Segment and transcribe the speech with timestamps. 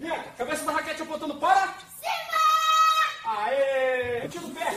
[0.00, 1.74] Bianca, cabeça da raquete apontando para...
[2.00, 3.36] Cima!
[3.36, 4.26] Aê!
[4.28, 4.74] Tiro do pé!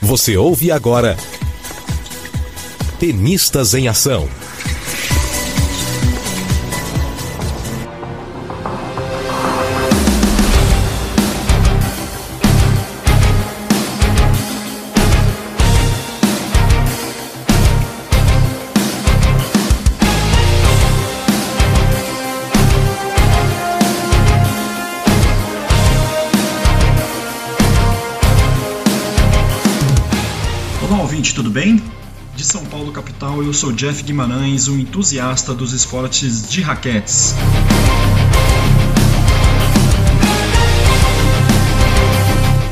[0.00, 1.16] Você ouve agora
[3.00, 4.28] Tenistas em Ação.
[33.36, 37.34] Capital, eu sou Jeff Guimarães, um entusiasta dos esportes de raquetes.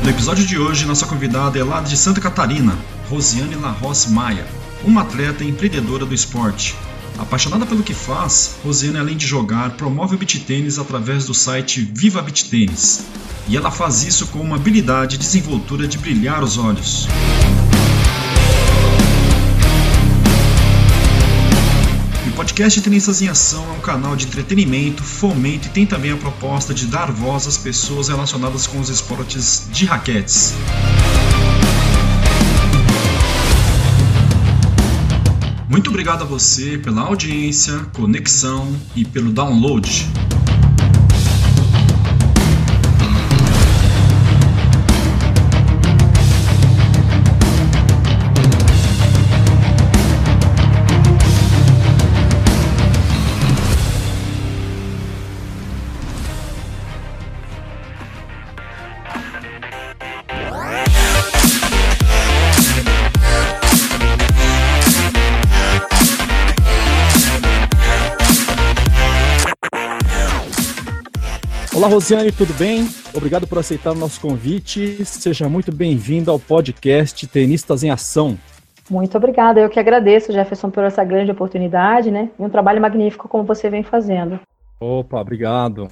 [0.03, 2.77] No episódio de hoje, nossa convidada é lá de Santa Catarina,
[3.09, 4.45] Rosiane Larrosse Maia,
[4.83, 6.75] uma atleta empreendedora do esporte.
[7.17, 11.81] Apaixonada pelo que faz, Rosiane, além de jogar, promove o beach tênis através do site
[11.93, 13.05] Viva Beach Tênis.
[13.47, 17.07] E ela faz isso com uma habilidade e desenvoltura de brilhar os olhos.
[22.45, 26.75] Podcast Tenistas em Ação é um canal de entretenimento, fomento e tem também a proposta
[26.75, 30.53] de dar voz às pessoas relacionadas com os esportes de raquetes.
[35.67, 40.07] Muito obrigado a você pela audiência, conexão e pelo download.
[71.85, 72.89] Olá, Rosiane, tudo bem?
[73.13, 75.05] Obrigado por aceitar o nosso convite.
[75.05, 78.39] Seja muito bem-vindo ao podcast Tenistas em Ação.
[78.89, 82.31] Muito obrigada, eu que agradeço, Jefferson, por essa grande oportunidade, né?
[82.39, 84.39] E um trabalho magnífico como você vem fazendo.
[84.79, 85.87] Opa, obrigado.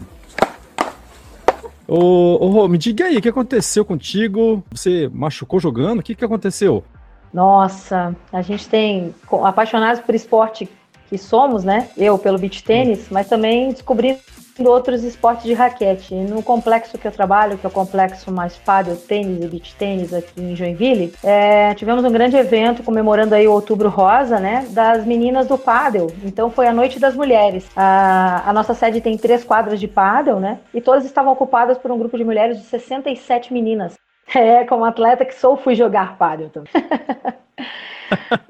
[1.87, 4.63] Ô, ô Rô, me diga aí, o que aconteceu contigo?
[4.71, 5.99] Você machucou jogando?
[5.99, 6.83] O que, que aconteceu?
[7.31, 10.67] Nossa, a gente tem apaixonados por esporte
[11.07, 11.87] que somos, né?
[11.95, 14.17] Eu pelo beach tênis, mas também descobrindo
[14.59, 16.13] outros esportes de raquete.
[16.13, 20.13] No complexo que eu trabalho, que é o complexo mais paddle tênis e beach tênis
[20.13, 24.65] aqui em Joinville, é, tivemos um grande evento comemorando aí o Outubro Rosa, né?
[24.69, 26.13] Das meninas do paddle.
[26.23, 27.69] Então foi a Noite das Mulheres.
[27.75, 30.59] A, a nossa sede tem três quadras de paddle, né?
[30.73, 33.93] E todas estavam ocupadas por um grupo de mulheres de 67 meninas.
[34.35, 36.71] É, como atleta que sou, fui jogar paddle também.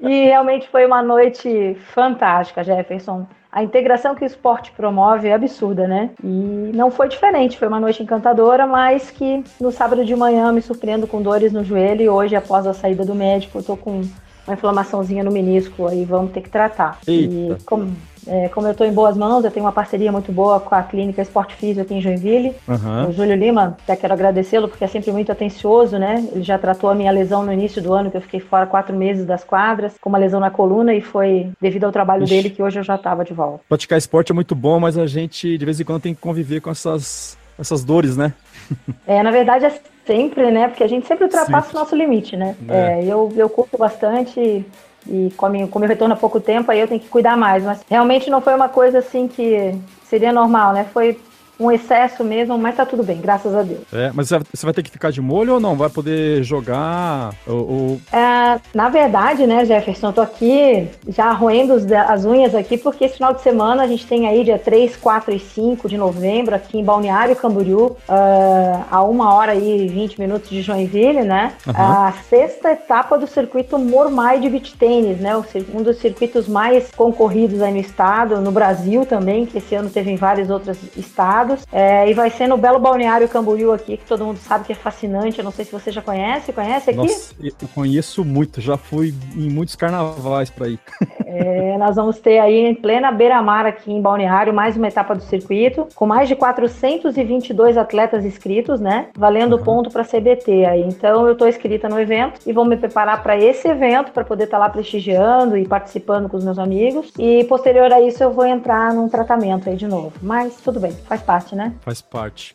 [0.00, 3.26] e realmente foi uma noite fantástica, Jefferson.
[3.54, 6.10] A integração que o esporte promove é absurda, né?
[6.24, 10.60] E não foi diferente, foi uma noite encantadora, mas que no sábado de manhã me
[10.60, 14.02] surpreendo com dores no joelho e hoje, após a saída do médico, eu tô com
[14.44, 16.98] uma inflamaçãozinha no menisco, aí vamos ter que tratar.
[17.06, 17.32] Eita.
[17.32, 17.94] E como,
[18.26, 20.82] é, como eu estou em boas mãos, eu tenho uma parceria muito boa com a
[20.82, 23.08] clínica Esporte Físico aqui em Joinville, Aham.
[23.08, 26.26] o Júlio Lima, até quero agradecê-lo porque é sempre muito atencioso, né?
[26.32, 28.94] Ele já tratou a minha lesão no início do ano, que eu fiquei fora quatro
[28.94, 32.34] meses das quadras, com uma lesão na coluna, e foi devido ao trabalho Ixi.
[32.34, 33.60] dele que hoje eu já estava de volta.
[33.68, 36.60] Praticar esporte é muito bom, mas a gente de vez em quando tem que conviver
[36.60, 38.32] com essas, essas dores, né?
[39.06, 40.68] É, na verdade é sempre, né?
[40.68, 41.76] Porque a gente sempre ultrapassa Sempre.
[41.76, 42.56] o nosso limite, né?
[42.68, 43.00] É.
[43.00, 44.64] É, eu, eu curto bastante
[45.06, 47.62] e como, como eu retorno há pouco tempo, aí eu tenho que cuidar mais.
[47.64, 50.86] Mas realmente não foi uma coisa assim que seria normal, né?
[50.92, 51.18] Foi
[51.58, 53.80] um excesso mesmo, mas tá tudo bem, graças a Deus.
[53.92, 55.76] É, mas você vai ter que ficar de molho ou não?
[55.76, 57.32] Vai poder jogar?
[57.46, 61.74] Ou, ou- É, na verdade, né, Jefferson, eu tô aqui já roendo
[62.08, 65.32] as unhas aqui, porque esse final de semana a gente tem aí dia 3, 4
[65.34, 70.50] e 5 de novembro aqui em Balneário Camboriú, ah, a uma hora e 20 minutos
[70.50, 71.52] de Joinville, né?
[71.68, 72.06] Aham.
[72.08, 75.36] A sexta etapa do circuito Mormai de Beach Tênis, né?
[75.72, 80.10] Um dos circuitos mais concorridos aí no estado, no Brasil também, que esse ano teve
[80.10, 81.43] em vários outros estados.
[81.72, 84.76] É, e vai ser no belo Balneário Camboriú aqui, que todo mundo sabe que é
[84.76, 85.38] fascinante.
[85.38, 86.98] Eu não sei se você já conhece, conhece aqui?
[86.98, 90.78] Nossa, eu conheço muito, já fui em muitos carnavais pra ir.
[91.26, 95.22] É, nós vamos ter aí em plena beira-mar aqui em Balneário mais uma etapa do
[95.22, 99.08] circuito, com mais de 422 atletas inscritos, né?
[99.16, 100.82] Valendo ponto para CBT aí.
[100.82, 104.44] Então eu estou inscrita no evento e vou me preparar para esse evento para poder
[104.44, 107.12] estar lá prestigiando e participando com os meus amigos.
[107.18, 110.12] E posterior a isso eu vou entrar num tratamento aí de novo.
[110.22, 111.74] Mas tudo bem, faz parte, né?
[111.80, 112.52] Faz parte.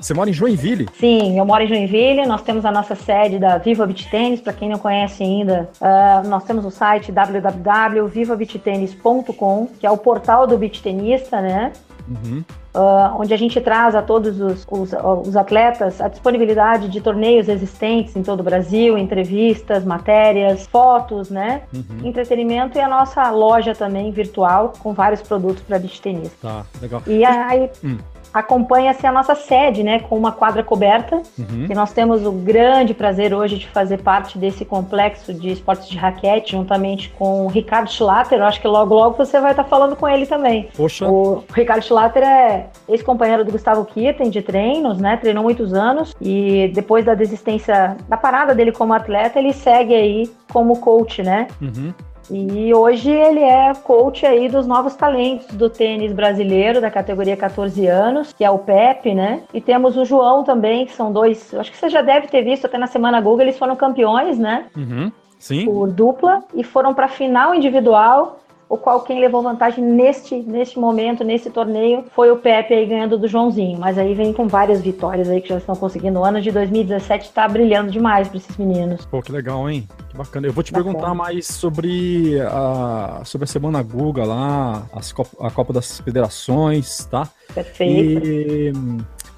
[0.00, 0.88] Você mora em Joinville?
[0.94, 2.24] Sim, eu moro em Joinville.
[2.24, 4.40] Nós temos a nossa sede da Viva Beach Tennis.
[4.40, 10.46] Para quem não conhece ainda, uh, nós temos o site www.vivabeachtennis.com, que é o portal
[10.46, 11.72] do beach tenista, né?
[12.08, 12.44] Uhum.
[12.74, 14.92] Uh, onde a gente traz a todos os, os,
[15.26, 21.62] os, atletas a disponibilidade de torneios existentes em todo o Brasil, entrevistas, matérias, fotos, né?
[21.74, 22.06] Uhum.
[22.06, 26.32] Entretenimento e a nossa loja também virtual com vários produtos para beach tennis.
[26.40, 27.02] Tá, legal.
[27.06, 27.70] E aí.
[27.84, 27.98] Hum
[28.38, 31.16] acompanha-se a nossa sede, né, com uma quadra coberta.
[31.38, 31.66] Uhum.
[31.68, 35.96] E nós temos o grande prazer hoje de fazer parte desse complexo de esportes de
[35.96, 38.38] raquete, juntamente com o Ricardo Schlatter.
[38.38, 40.68] Eu acho que logo, logo você vai estar falando com ele também.
[40.76, 41.08] Poxa.
[41.08, 46.70] O Ricardo Schlatter é ex-companheiro do Gustavo Kirten de treinos, né, treinou muitos anos e
[46.74, 51.46] depois da desistência, da parada dele como atleta, ele segue aí como coach, né?
[51.60, 51.92] Uhum.
[52.30, 57.86] E hoje ele é coach aí dos novos talentos do tênis brasileiro, da categoria 14
[57.86, 59.42] anos, que é o Pepe, né?
[59.52, 61.54] E temos o João também, que são dois.
[61.54, 64.66] Acho que você já deve ter visto até na semana Google, eles foram campeões, né?
[64.76, 65.10] Uhum.
[65.38, 65.64] Sim.
[65.66, 71.24] Por dupla e foram para final individual o qual quem levou vantagem neste, neste momento,
[71.24, 73.78] nesse torneio, foi o Pepe aí ganhando do Joãozinho.
[73.78, 76.18] Mas aí vem com várias vitórias aí que já estão conseguindo.
[76.18, 79.06] O ano de 2017 está brilhando demais para esses meninos.
[79.06, 79.88] Pô, que legal, hein?
[80.10, 80.46] Que bacana.
[80.46, 80.92] Eu vou te bacana.
[80.92, 87.28] perguntar mais sobre a, sobre a Semana Guga lá, as, a Copa das Federações, tá?
[87.54, 88.26] Perfeito.
[88.26, 88.72] E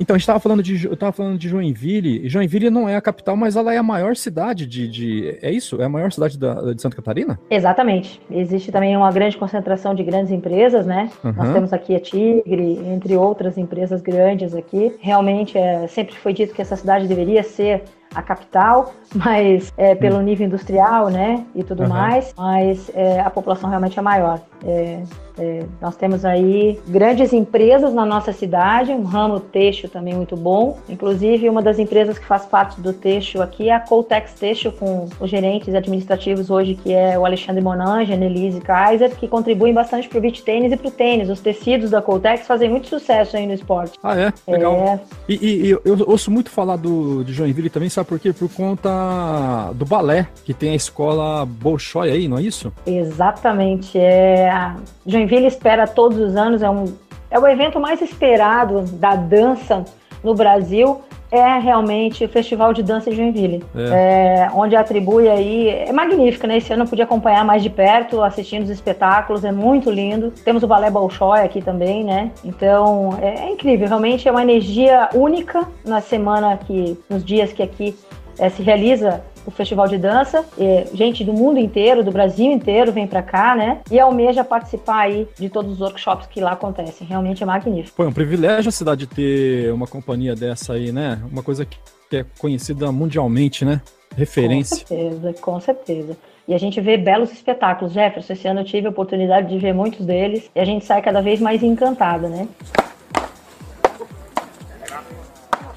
[0.00, 2.96] então, a gente estava falando de, eu tava falando de Joinville, e Joinville não é
[2.96, 5.80] a capital, mas ela é a maior cidade de, de é isso?
[5.80, 7.38] É a maior cidade da, de Santa Catarina?
[7.50, 8.20] Exatamente.
[8.30, 11.10] Existe também uma grande concentração de grandes empresas, né?
[11.22, 11.34] Uhum.
[11.36, 14.94] Nós temos aqui a Tigre, entre outras empresas grandes aqui.
[15.00, 17.82] Realmente, é, sempre foi dito que essa cidade deveria ser
[18.14, 20.22] a capital, mas é, pelo hum.
[20.22, 21.88] nível industrial, né, e tudo uhum.
[21.88, 24.40] mais, mas é, a população realmente é maior.
[24.64, 25.02] É,
[25.40, 30.78] é, nós temos aí grandes empresas na nossa cidade, um ramo têxtil também muito bom.
[30.86, 35.08] Inclusive, uma das empresas que faz parte do têxtil aqui é a Coltex Têxtil, com
[35.18, 40.08] os gerentes administrativos hoje, que é o Alexandre Monange, a Nelise Kaiser, que contribuem bastante
[40.08, 41.30] para o beach tênis e para o tênis.
[41.30, 43.98] Os tecidos da Coltex fazem muito sucesso aí no esporte.
[44.02, 44.32] Ah, é?
[44.46, 44.74] Legal.
[44.74, 45.00] É.
[45.26, 48.30] E, e, eu ouço muito falar do, de Joinville também, sabe por quê?
[48.30, 52.70] Por conta do balé, que tem a escola Bolshoi aí, não é isso?
[52.86, 53.98] Exatamente.
[53.98, 54.74] É,
[55.06, 56.84] Joinville espera todos os anos, é, um,
[57.30, 59.84] é o evento mais esperado da dança
[60.22, 61.00] no Brasil
[61.30, 64.48] é realmente o Festival de Dança de Joinville, é.
[64.48, 66.56] É, onde atribui aí, é magnífico, né?
[66.56, 70.32] Esse ano eu pude acompanhar mais de perto, assistindo os espetáculos, é muito lindo.
[70.44, 72.32] Temos o Balé Bolshoi aqui também, né?
[72.44, 77.62] Então, é, é incrível, realmente é uma energia única na semana que, nos dias que
[77.62, 77.96] aqui
[78.38, 80.44] é, se realiza o festival de dança.
[80.58, 83.80] E gente do mundo inteiro, do Brasil inteiro, vem para cá, né?
[83.90, 87.06] E almeja participar aí de todos os workshops que lá acontecem.
[87.06, 87.96] Realmente é magnífico.
[87.96, 91.20] Foi um privilégio a cidade ter uma companhia dessa aí, né?
[91.30, 91.78] Uma coisa que
[92.16, 93.80] é conhecida mundialmente, né?
[94.16, 94.78] Referência.
[94.78, 96.16] Com certeza, com certeza.
[96.48, 97.92] E a gente vê belos espetáculos.
[97.92, 101.00] Jefferson, esse ano eu tive a oportunidade de ver muitos deles e a gente sai
[101.00, 102.48] cada vez mais encantada, né?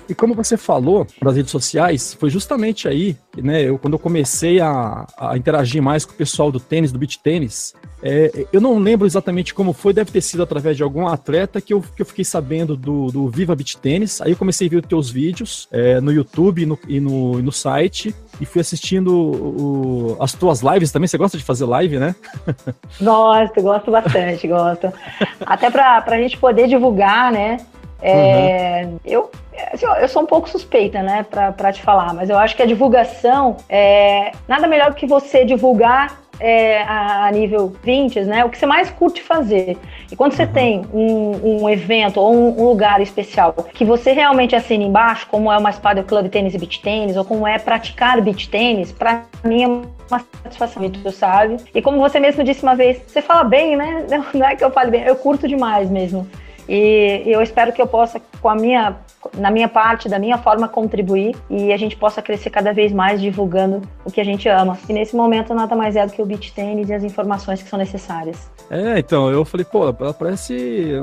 [0.07, 4.59] E como você falou das redes sociais, foi justamente aí, né, eu, quando eu comecei
[4.59, 7.73] a, a interagir mais com o pessoal do tênis, do beach tênis,
[8.05, 11.73] é, eu não lembro exatamente como foi, deve ter sido através de algum atleta que
[11.73, 14.19] eu, que eu fiquei sabendo do, do Viva Beach Tênis.
[14.19, 17.41] Aí eu comecei a ver os teus vídeos é, no YouTube no, e, no, e
[17.41, 21.07] no site e fui assistindo o, as tuas lives também.
[21.07, 22.13] Você gosta de fazer live, né?
[23.01, 24.91] Gosto, gosto bastante, gosto.
[25.45, 27.57] Até para a gente poder divulgar, né?
[28.03, 28.99] É, uhum.
[29.05, 29.31] Eu
[29.71, 32.65] assim, eu sou um pouco suspeita, né, para te falar, mas eu acho que a
[32.65, 38.43] divulgação é nada melhor do que você divulgar é, a, a, nível 20, né?
[38.43, 39.77] O que você mais curte fazer.
[40.11, 40.51] E quando você uhum.
[40.51, 45.51] tem um, um, evento ou um, um, lugar especial que você realmente assina embaixo, como
[45.51, 49.23] é uma espada club tênis e beach tênis, ou como é praticar beach tênis, para
[49.43, 51.57] mim é uma satisfação, tu sabe?
[51.73, 54.05] E como você mesmo disse uma vez, você fala bem, né?
[54.33, 56.27] Não é que eu fale bem, eu curto demais mesmo.
[56.67, 58.95] E eu espero que eu possa, com a minha,
[59.35, 63.21] na minha parte, da minha forma, contribuir e a gente possa crescer cada vez mais
[63.21, 64.77] divulgando o que a gente ama.
[64.87, 67.69] E nesse momento nada mais é do que o beach tennis e as informações que
[67.69, 68.51] são necessárias.
[68.69, 70.93] É, então, eu falei, pô, ela parece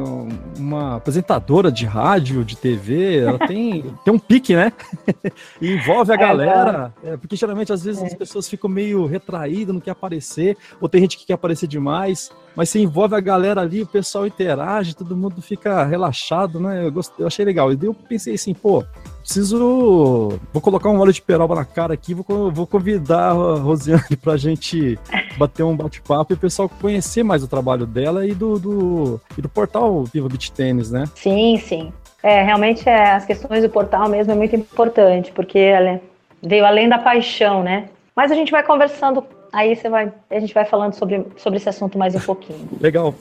[0.58, 4.72] uma apresentadora de rádio, de TV, ela tem, tem um pique, né?
[5.60, 8.06] e envolve a é, galera, é, porque geralmente às vezes é.
[8.06, 12.30] as pessoas ficam meio retraídas, não quer aparecer, ou tem gente que quer aparecer demais,
[12.56, 16.84] mas se envolve a galera ali, o pessoal interage, todo mundo fica relaxado, né?
[16.84, 17.72] Eu, gostei, eu achei legal.
[17.72, 18.84] E daí eu pensei assim, pô,
[19.20, 20.38] preciso.
[20.52, 24.36] Vou colocar um óleo de peroba na cara aqui, vou, vou convidar a Rosiane pra
[24.36, 24.98] gente
[25.36, 29.42] bater um bate-papo e o pessoal conhecer mais o trabalho dela e do, do, e
[29.42, 31.04] do portal Viva Beach Tênis, né?
[31.16, 31.92] Sim, sim.
[32.22, 36.00] É, realmente é, as questões do portal mesmo é muito importante, porque ela
[36.42, 37.88] veio além da paixão, né?
[38.14, 41.68] Mas a gente vai conversando, aí você vai, a gente vai falando sobre, sobre esse
[41.68, 42.68] assunto mais um pouquinho.
[42.80, 43.14] Legal.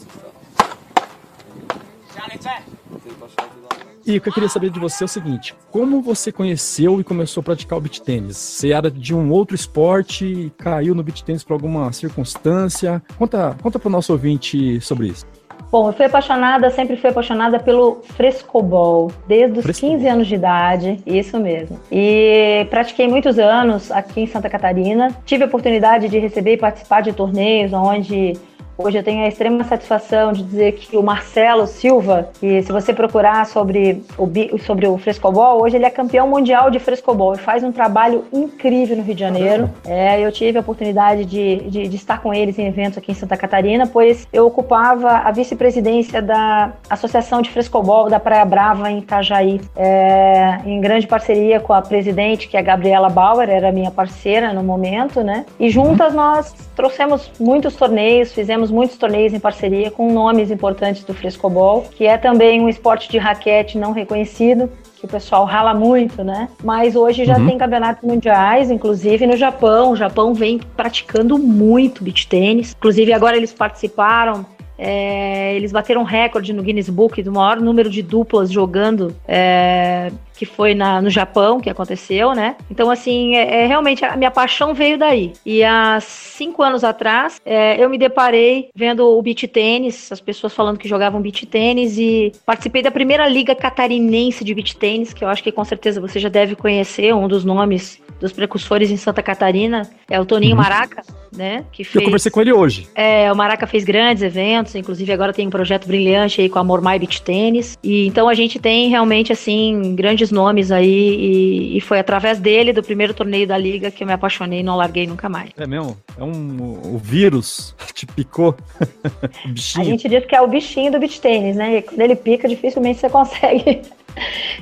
[4.06, 7.04] E o que eu queria saber de você é o seguinte: como você conheceu e
[7.04, 8.38] começou a praticar o beach tênis?
[8.38, 13.04] Você era de um outro esporte e caiu no beach tênis por alguma circunstância?
[13.18, 15.28] Conta, conta para o nosso ouvinte sobre isso.
[15.72, 19.98] Bom, eu fui apaixonada, sempre fui apaixonada pelo frescobol, desde os frescobol.
[19.98, 21.80] 15 anos de idade, isso mesmo.
[21.92, 25.16] E pratiquei muitos anos aqui em Santa Catarina.
[25.26, 28.34] Tive a oportunidade de receber e participar de torneios onde
[28.82, 32.94] Hoje eu tenho a extrema satisfação de dizer que o Marcelo Silva, que se você
[32.94, 37.62] procurar sobre o, sobre o frescobol, hoje ele é campeão mundial de frescobol e faz
[37.62, 39.70] um trabalho incrível no Rio de Janeiro.
[39.86, 43.16] É, eu tive a oportunidade de, de, de, estar com eles em eventos aqui em
[43.16, 49.00] Santa Catarina, pois eu ocupava a vice-presidência da Associação de Frescobol da Praia Brava em
[49.00, 53.92] Itajaí, é, em grande parceria com a presidente, que é a Gabriela Bauer, era minha
[53.92, 55.46] parceira no momento, né?
[55.60, 61.04] E juntas nós trouxemos muitos torneios, fizemos fizemos muitos torneios em parceria com nomes importantes
[61.04, 65.74] do frescobol, que é também um esporte de raquete não reconhecido, que o pessoal rala
[65.74, 66.50] muito, né?
[66.64, 67.48] Mas hoje já uhum.
[67.48, 69.92] tem campeonatos mundiais, inclusive no Japão.
[69.92, 72.76] O Japão vem praticando muito beach tênis.
[72.78, 74.46] Inclusive agora eles participaram
[74.82, 80.10] é, eles bateram recorde no Guinness Book do maior número de duplas jogando, é,
[80.40, 82.56] que foi na, no Japão que aconteceu, né?
[82.72, 85.34] Então, assim, é, é, realmente a minha paixão veio daí.
[85.46, 90.54] E há cinco anos atrás, é, eu me deparei vendo o beach tênis, as pessoas
[90.54, 95.26] falando que jogavam beach tênis, e participei da primeira liga catarinense de beach tênis, que
[95.26, 98.98] eu acho que com certeza você já deve conhecer, um dos nomes dos precursores em
[98.98, 100.62] Santa Catarina, é o Toninho uhum.
[100.62, 101.04] Maraca,
[101.36, 101.66] né?
[101.72, 102.88] Que fez, eu conversei com ele hoje.
[102.94, 106.64] É, o Maraca fez grandes eventos, inclusive agora tem um projeto brilhante aí com a
[106.64, 107.78] Mormai Beach Tênis.
[107.84, 112.74] E então a gente tem realmente assim grandes nomes aí e, e, foi através dele
[112.74, 115.52] do primeiro torneio da liga que eu me apaixonei e não larguei nunca mais.
[115.58, 115.98] É mesmo?
[116.18, 118.56] É um o vírus te picou.
[119.78, 121.78] a gente diz que é o bichinho do beach tênis, né?
[121.78, 123.82] E quando ele pica, dificilmente você consegue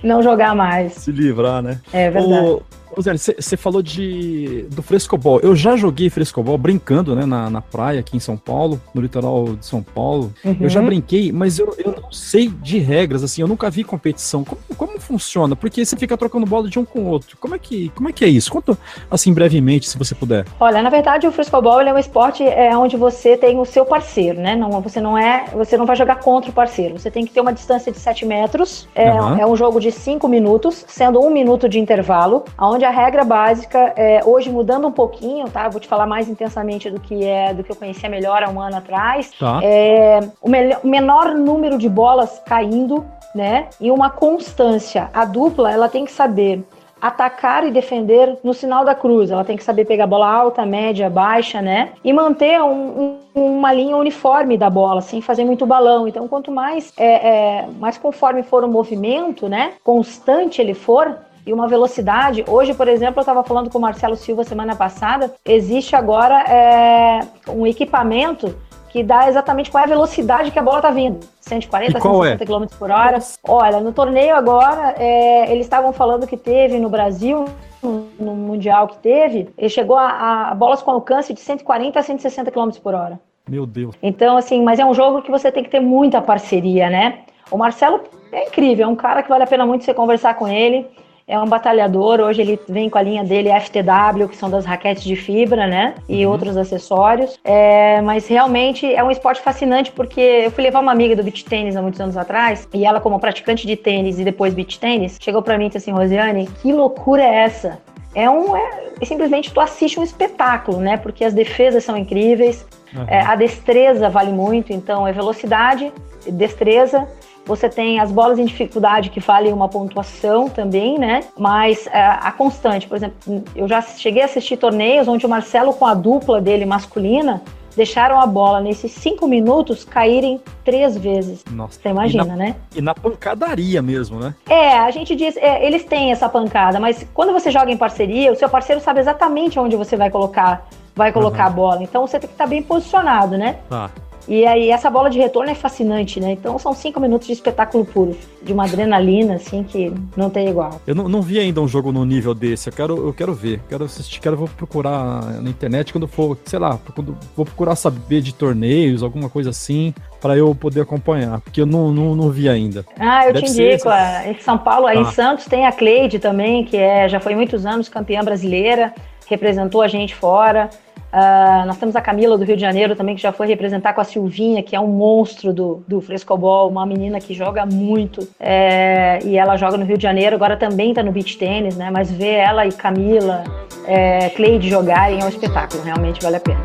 [0.04, 0.94] não jogar mais.
[0.94, 1.80] Se livrar, né?
[1.92, 2.48] É verdade.
[2.48, 2.64] O,
[2.96, 5.39] você falou de, do frescobol.
[5.41, 9.56] Eu já joguei frescobol brincando, né, na, na praia aqui em São Paulo, no litoral
[9.56, 10.34] de São Paulo.
[10.44, 10.58] Uhum.
[10.60, 14.44] Eu já brinquei, mas eu, eu não sei de regras, assim, eu nunca vi competição.
[14.44, 15.56] Como, como funciona?
[15.56, 17.38] Porque você fica trocando bola de um com o outro.
[17.38, 18.51] Como é que, como é, que é isso?
[18.51, 18.77] Conta,
[19.10, 20.46] assim, brevemente, se você puder.
[20.60, 24.39] Olha, na verdade, o frescobol é um esporte é, onde você tem o seu parceiro,
[24.39, 24.56] né?
[24.56, 26.98] Não, você não é, você não vai jogar contra o parceiro.
[26.98, 28.88] Você tem que ter uma distância de 7 metros.
[28.96, 29.39] É, uhum.
[29.39, 33.94] é um jogo de 5 minutos, sendo um minuto de intervalo, onde a regra básica,
[33.96, 35.68] é, hoje mudando um pouquinho, tá?
[35.70, 38.62] Vou te falar mais intensamente do que é do que eu conhecia melhor há um
[38.62, 39.32] ano atrás.
[39.40, 39.60] Tá.
[39.64, 43.68] É, o, o menor número de bolas caindo, né?
[43.80, 45.10] E uma constância.
[45.14, 46.64] A dupla, ela tem que saber
[47.02, 49.32] atacar e defender no sinal da cruz.
[49.32, 51.90] Ela tem que saber pegar bola alta, média, baixa, né?
[52.04, 56.08] E manter um, um, uma linha uniforme da bola, sem fazer muito balão.
[56.08, 59.74] Então, quanto mais, é, é, mais conforme for o movimento, né?
[59.84, 62.44] Constante ele for, e uma velocidade.
[62.48, 67.22] Hoje, por exemplo, eu estava falando com o Marcelo Silva semana passada, existe agora é,
[67.50, 68.54] um equipamento
[68.89, 71.20] que dá exatamente qual é a velocidade que a bola está vindo.
[71.39, 72.46] 140, 150 é?
[72.46, 73.20] km por hora.
[73.48, 77.46] Olha, no torneio agora, é, eles estavam falando que teve no Brasil,
[77.82, 82.04] no, no Mundial que teve, ele chegou a, a bolas com alcance de 140 a
[82.04, 83.20] 160 km por hora.
[83.48, 83.96] Meu Deus.
[84.04, 87.20] Então, assim, mas é um jogo que você tem que ter muita parceria, né?
[87.50, 88.01] O Marcelo
[88.32, 90.86] é incrível, é um cara que vale a pena muito você conversar com ele
[91.28, 92.22] é um batalhador.
[92.22, 95.96] Hoje ele vem com a linha dele FTW, que são das raquetes de fibra, né?
[96.08, 96.32] E uhum.
[96.32, 97.38] outros acessórios.
[97.44, 101.44] É, mas realmente é um esporte fascinante porque eu fui levar uma amiga do beach
[101.44, 105.18] tênis há muitos anos atrás e ela, como praticante de tênis e depois beach tênis,
[105.22, 107.78] chegou para mim e disse assim: Rosiane, que loucura é essa?
[108.16, 108.56] É um.
[108.56, 110.96] É, simplesmente tu assiste um espetáculo, né?
[110.96, 112.66] Porque as defesas são incríveis,
[112.96, 113.04] uhum.
[113.06, 115.92] é, a destreza vale muito, então é velocidade,
[116.26, 117.06] destreza
[117.48, 121.24] você tem as bolas em dificuldade que valem uma pontuação também, né?
[121.38, 125.74] Mas é, a constante, por exemplo, eu já cheguei a assistir torneios onde o Marcelo
[125.74, 127.42] com a dupla dele masculina
[127.77, 131.46] deixaram a bola nesses cinco minutos caírem três vezes.
[131.51, 131.80] Nossa.
[131.80, 132.56] Você imagina, e na, né?
[132.75, 134.34] E na pancadaria mesmo, né?
[134.50, 138.32] É, a gente diz, é, eles têm essa pancada, mas quando você joga em parceria,
[138.32, 141.50] o seu parceiro sabe exatamente onde você vai colocar, vai colocar uhum.
[141.50, 141.84] a bola.
[141.84, 143.58] Então você tem que estar bem posicionado, né?
[143.70, 143.92] Tá.
[144.28, 146.32] E aí essa bola de retorno é fascinante, né?
[146.34, 150.82] Então são cinco minutos de espetáculo puro, de uma adrenalina, assim, que não tem igual.
[150.86, 153.62] Eu não, não vi ainda um jogo no nível desse, eu quero, eu quero ver,
[153.70, 158.22] quero assistir, quero vou procurar na internet quando for, sei lá, quando vou procurar saber
[158.22, 162.50] de torneios, alguma coisa assim, para eu poder acompanhar, porque eu não, não, não vi
[162.50, 162.86] ainda.
[163.00, 163.90] Ah, eu Deve te indico,
[164.26, 165.02] em São Paulo, aí ah.
[165.02, 168.94] em Santos tem a Cleide também, que é, já foi muitos anos campeã brasileira,
[169.28, 170.70] representou a gente fora.
[171.18, 174.02] Uh, nós temos a Camila do Rio de Janeiro também, que já foi representar com
[174.02, 178.28] a Silvinha, que é um monstro do, do frescobol, uma menina que joga muito.
[178.40, 181.90] É, e ela joga no Rio de Janeiro, agora também está no beach tênis, né?
[181.90, 183.44] Mas ver ela e Camila,
[183.88, 186.60] é, Cleide jogarem é um espetáculo, realmente vale a pena.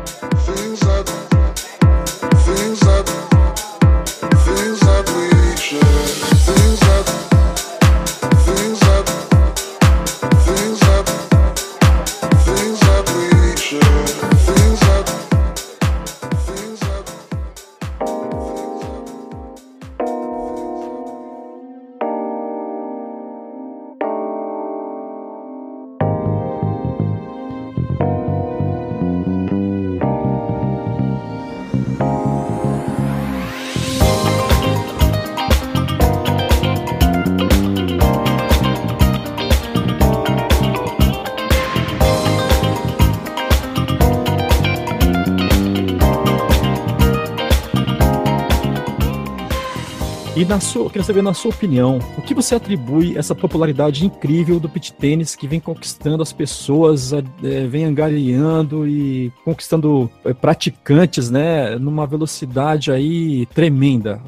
[50.35, 54.59] E na sua, eu saber, na sua opinião, o que você atribui essa popularidade incrível
[54.59, 57.21] do pit tênis que vem conquistando as pessoas, é,
[57.67, 64.19] vem angariando e conquistando é, praticantes, né, numa velocidade aí tremenda?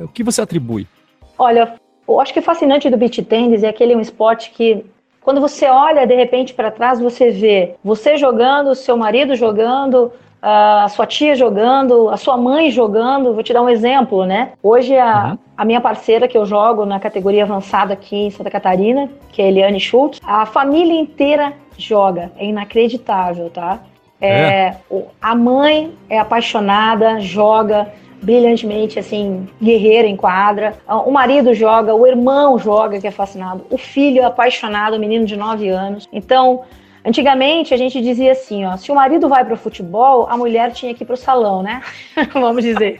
[0.00, 0.88] O, que você atribui?
[1.38, 1.74] Olha,
[2.08, 4.84] eu acho que o fascinante do beach tênis é que ele é um esporte que
[5.20, 10.10] quando você olha de repente para trás, você vê você jogando, seu marido jogando,
[10.46, 13.32] a sua tia jogando, a sua mãe jogando.
[13.32, 14.52] Vou te dar um exemplo, né?
[14.62, 15.38] Hoje a, uhum.
[15.56, 19.46] a minha parceira que eu jogo na categoria avançada aqui em Santa Catarina, que é
[19.46, 22.30] a Eliane Schultz, a família inteira joga.
[22.36, 23.80] É inacreditável, tá?
[24.20, 24.76] É, é.
[25.20, 30.74] A mãe é apaixonada, joga brilhantemente, assim, guerreira em quadra.
[31.06, 33.64] O marido joga, o irmão joga, que é fascinado.
[33.70, 36.08] O filho é apaixonado, o menino de 9 anos.
[36.12, 36.62] Então,
[37.04, 40.72] Antigamente a gente dizia assim, ó, se o marido vai para o futebol, a mulher
[40.72, 41.82] tinha que ir para o salão, né?
[42.32, 42.96] Vamos dizer.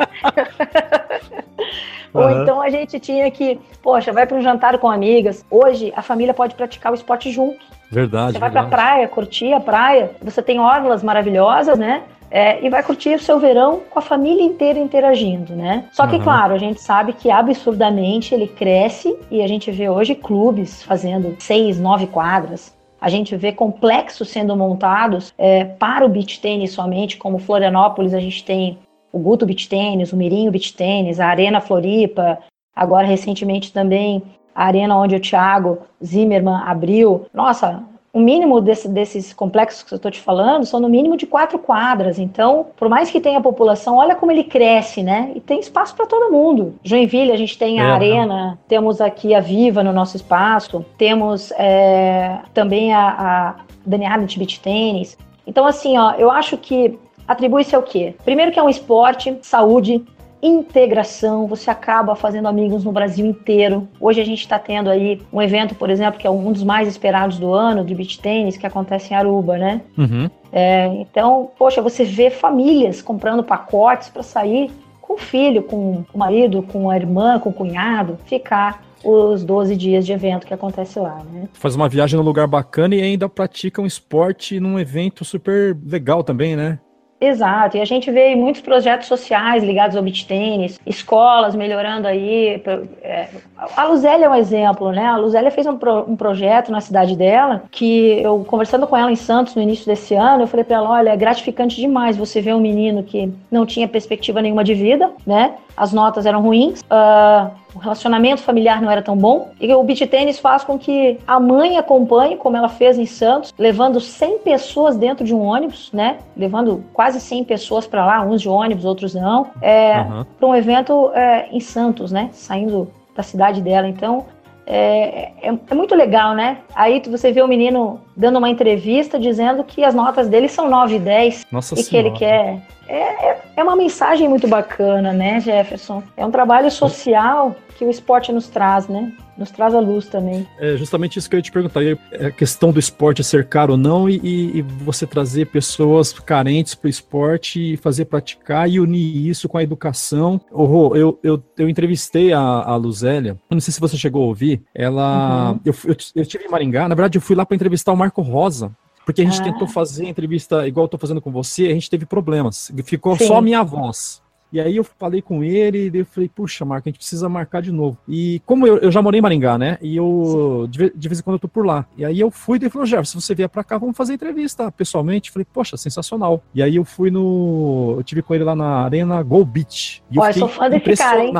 [2.14, 2.20] Uhum.
[2.22, 5.44] Ou então a gente tinha que, poxa, vai para um jantar com amigas.
[5.50, 7.58] Hoje a família pode praticar o esporte junto.
[7.90, 8.32] Verdade.
[8.32, 10.12] Você vai para a praia, curtir a praia.
[10.22, 12.02] Você tem orlas maravilhosas, né?
[12.30, 15.84] É, e vai curtir o seu verão com a família inteira interagindo, né?
[15.92, 16.22] Só que, uhum.
[16.22, 21.36] claro, a gente sabe que absurdamente ele cresce e a gente vê hoje clubes fazendo
[21.38, 22.74] seis, nove quadras,
[23.04, 28.18] a gente vê complexos sendo montados é, para o beach tênis somente, como Florianópolis, a
[28.18, 28.78] gente tem
[29.12, 32.38] o Guto Beach Tênis, o Mirinho Beach Tênis, a Arena Floripa,
[32.74, 34.22] agora recentemente também
[34.54, 37.26] a arena onde o Thiago Zimmermann abriu.
[37.34, 37.82] Nossa,
[38.14, 41.58] o mínimo desse, desses complexos que eu estou te falando são no mínimo de quatro
[41.58, 42.16] quadras.
[42.16, 45.32] Então, por mais que tenha população, olha como ele cresce, né?
[45.34, 46.76] E tem espaço para todo mundo.
[46.84, 48.58] Joinville, a gente tem a é, arena, não.
[48.68, 54.60] temos aqui a Viva no nosso espaço, temos é, também a, a Dani Arnett Beach
[54.60, 55.18] Tênis.
[55.44, 56.96] Então, assim, ó, eu acho que
[57.26, 58.14] atribui-se ao quê?
[58.24, 60.04] Primeiro que é um esporte, saúde,
[60.46, 63.88] integração, você acaba fazendo amigos no Brasil inteiro.
[63.98, 66.86] Hoje a gente está tendo aí um evento, por exemplo, que é um dos mais
[66.86, 69.80] esperados do ano, de beach tênis, que acontece em Aruba, né?
[69.96, 70.28] Uhum.
[70.52, 76.18] É, então, poxa, você vê famílias comprando pacotes para sair com o filho, com o
[76.18, 80.98] marido, com a irmã, com o cunhado, ficar os 12 dias de evento que acontece
[80.98, 81.48] lá, né?
[81.52, 86.24] Faz uma viagem num lugar bacana e ainda pratica um esporte num evento super legal
[86.24, 86.78] também, né?
[87.26, 92.62] Exato, e a gente vê muitos projetos sociais ligados ao beach tênis, escolas melhorando aí.
[93.00, 93.28] É,
[93.76, 95.06] a Luzélia é um exemplo, né?
[95.06, 99.10] A Luzélia fez um, pro, um projeto na cidade dela que eu, conversando com ela
[99.10, 102.40] em Santos no início desse ano, eu falei para ela: olha, é gratificante demais você
[102.40, 105.54] ver um menino que não tinha perspectiva nenhuma de vida, né?
[105.76, 109.50] As notas eram ruins, uh, o relacionamento familiar não era tão bom.
[109.60, 113.52] E o beach tênis faz com que a mãe acompanhe, como ela fez em Santos,
[113.58, 116.18] levando 100 pessoas dentro de um ônibus, né?
[116.36, 120.24] Levando quase 100 pessoas para lá, uns de ônibus, outros não, é, uhum.
[120.38, 122.28] para um evento é, em Santos, né?
[122.32, 123.88] Saindo da cidade dela.
[123.88, 124.26] Então,
[124.66, 126.58] é, é, é, muito legal, né?
[126.74, 130.96] Aí você vê o menino dando uma entrevista dizendo que as notas dele são 9
[130.96, 131.90] e 10 Nossa e senhora.
[131.90, 132.62] que ele quer.
[132.88, 136.02] É, é, é uma mensagem muito bacana, né, Jefferson?
[136.16, 139.12] É um trabalho social que o esporte nos traz, né?
[139.36, 140.46] Nos traz a luz também.
[140.58, 141.82] É justamente isso que eu ia te perguntar.
[141.84, 146.74] É a questão do esporte ser caro ou não e, e você trazer pessoas carentes
[146.74, 150.40] para o esporte e fazer praticar e unir isso com a educação.
[150.52, 154.62] Oh, eu, eu, eu entrevistei a, a Luzélia, não sei se você chegou a ouvir,
[154.74, 155.52] ela...
[155.52, 155.60] Uhum.
[155.64, 158.22] Eu, eu, eu tive em Maringá, na verdade eu fui lá para entrevistar o Marco
[158.22, 158.70] Rosa,
[159.04, 159.44] porque a gente ah.
[159.44, 162.72] tentou fazer entrevista igual eu tô fazendo com você, a gente teve problemas.
[162.84, 163.26] Ficou Sim.
[163.26, 164.22] só minha voz.
[164.54, 167.60] E aí eu falei com ele e eu falei, puxa, Marco, a gente precisa marcar
[167.60, 167.98] de novo.
[168.08, 169.78] E como eu, eu já morei em Maringá, né?
[169.82, 171.84] E eu, de, de, vez em quando eu tô por lá.
[171.96, 174.14] E aí eu fui e ele falou, Jefferson, se você vier pra cá, vamos fazer
[174.14, 175.32] entrevista pessoalmente.
[175.32, 176.40] Falei, poxa, sensacional.
[176.54, 177.96] E aí eu fui no.
[177.98, 180.04] Eu tive com ele lá na Arena Go Beach.
[180.08, 181.32] E Ó, eu, eu sou fã desse cara, hein?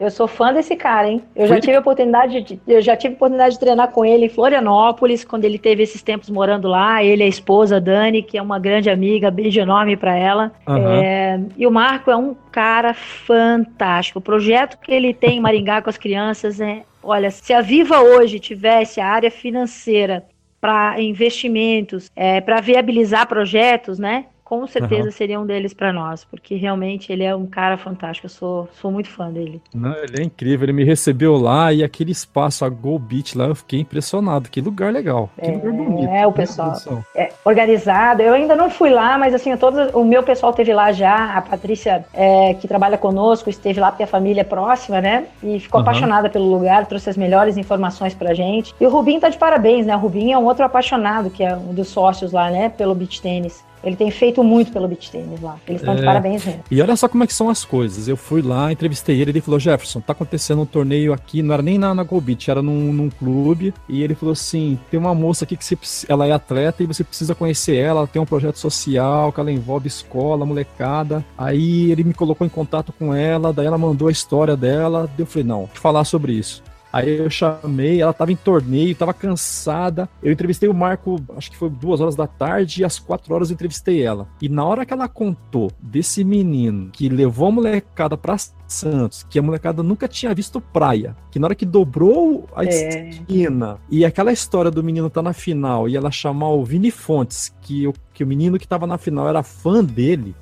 [0.00, 1.22] Eu sou fã desse cara, hein?
[1.36, 4.24] Eu Foi já tive a oportunidade de, eu já tive oportunidade de treinar com ele
[4.24, 7.04] em Florianópolis, quando ele teve esses tempos morando lá.
[7.04, 10.52] Ele e a esposa, Dani, que é uma grande amiga, beijo enorme pra ela.
[10.66, 10.76] Uhum.
[10.78, 14.18] É, e o Marco é um cara fantástico.
[14.18, 18.00] O projeto que ele tem em Maringá com as crianças é, olha, se a Viva
[18.00, 20.24] hoje tivesse a área financeira
[20.60, 24.26] para investimentos, é, para viabilizar projetos, né?
[24.52, 25.10] Com certeza uhum.
[25.10, 28.26] seria um deles para nós, porque realmente ele é um cara fantástico.
[28.26, 29.62] Eu sou, sou muito fã dele.
[29.74, 30.66] Não, ele é incrível.
[30.66, 34.50] Ele me recebeu lá e aquele espaço, a Go Beach lá, eu fiquei impressionado.
[34.50, 35.30] Que lugar legal.
[35.40, 36.10] Que é, lugar bonito.
[36.10, 36.74] É, o pessoal.
[37.16, 38.20] É, organizado.
[38.20, 41.32] Eu ainda não fui lá, mas assim, todo, o meu pessoal teve lá já.
[41.34, 45.28] A Patrícia, é, que trabalha conosco, esteve lá porque a família é próxima, né?
[45.42, 45.88] E ficou uhum.
[45.88, 48.74] apaixonada pelo lugar, trouxe as melhores informações pra gente.
[48.78, 49.96] E o Rubinho tá de parabéns, né?
[49.96, 52.68] O Rubinho é um outro apaixonado, que é um dos sócios lá, né?
[52.68, 53.64] Pelo beach tênis.
[53.82, 55.56] Ele tem feito muito pelo beat tênis lá.
[55.66, 56.62] Eles estão é, de parabéns mesmo.
[56.70, 58.08] E olha só como é que são as coisas.
[58.08, 61.62] Eu fui lá, entrevistei ele, ele falou, Jefferson, tá acontecendo um torneio aqui, não era
[61.62, 65.14] nem na, na Go Beach, era num, num clube, e ele falou assim, tem uma
[65.14, 68.26] moça aqui que você, ela é atleta e você precisa conhecer ela, ela tem um
[68.26, 71.24] projeto social que ela envolve escola, molecada.
[71.36, 75.26] Aí ele me colocou em contato com ela, daí ela mandou a história dela, eu
[75.26, 76.62] falei, não, falar sobre isso.
[76.92, 80.08] Aí eu chamei, ela tava em torneio, tava cansada.
[80.22, 83.50] Eu entrevistei o Marco, acho que foi duas horas da tarde, e às quatro horas
[83.50, 84.28] eu entrevistei ela.
[84.40, 89.38] E na hora que ela contou desse menino que levou a molecada pra Santos, que
[89.38, 93.08] a molecada nunca tinha visto praia, que na hora que dobrou a é.
[93.10, 97.54] esquina, e aquela história do menino tá na final, e ela chamar o Vini Fontes,
[97.60, 100.34] que o, que o menino que tava na final era fã dele,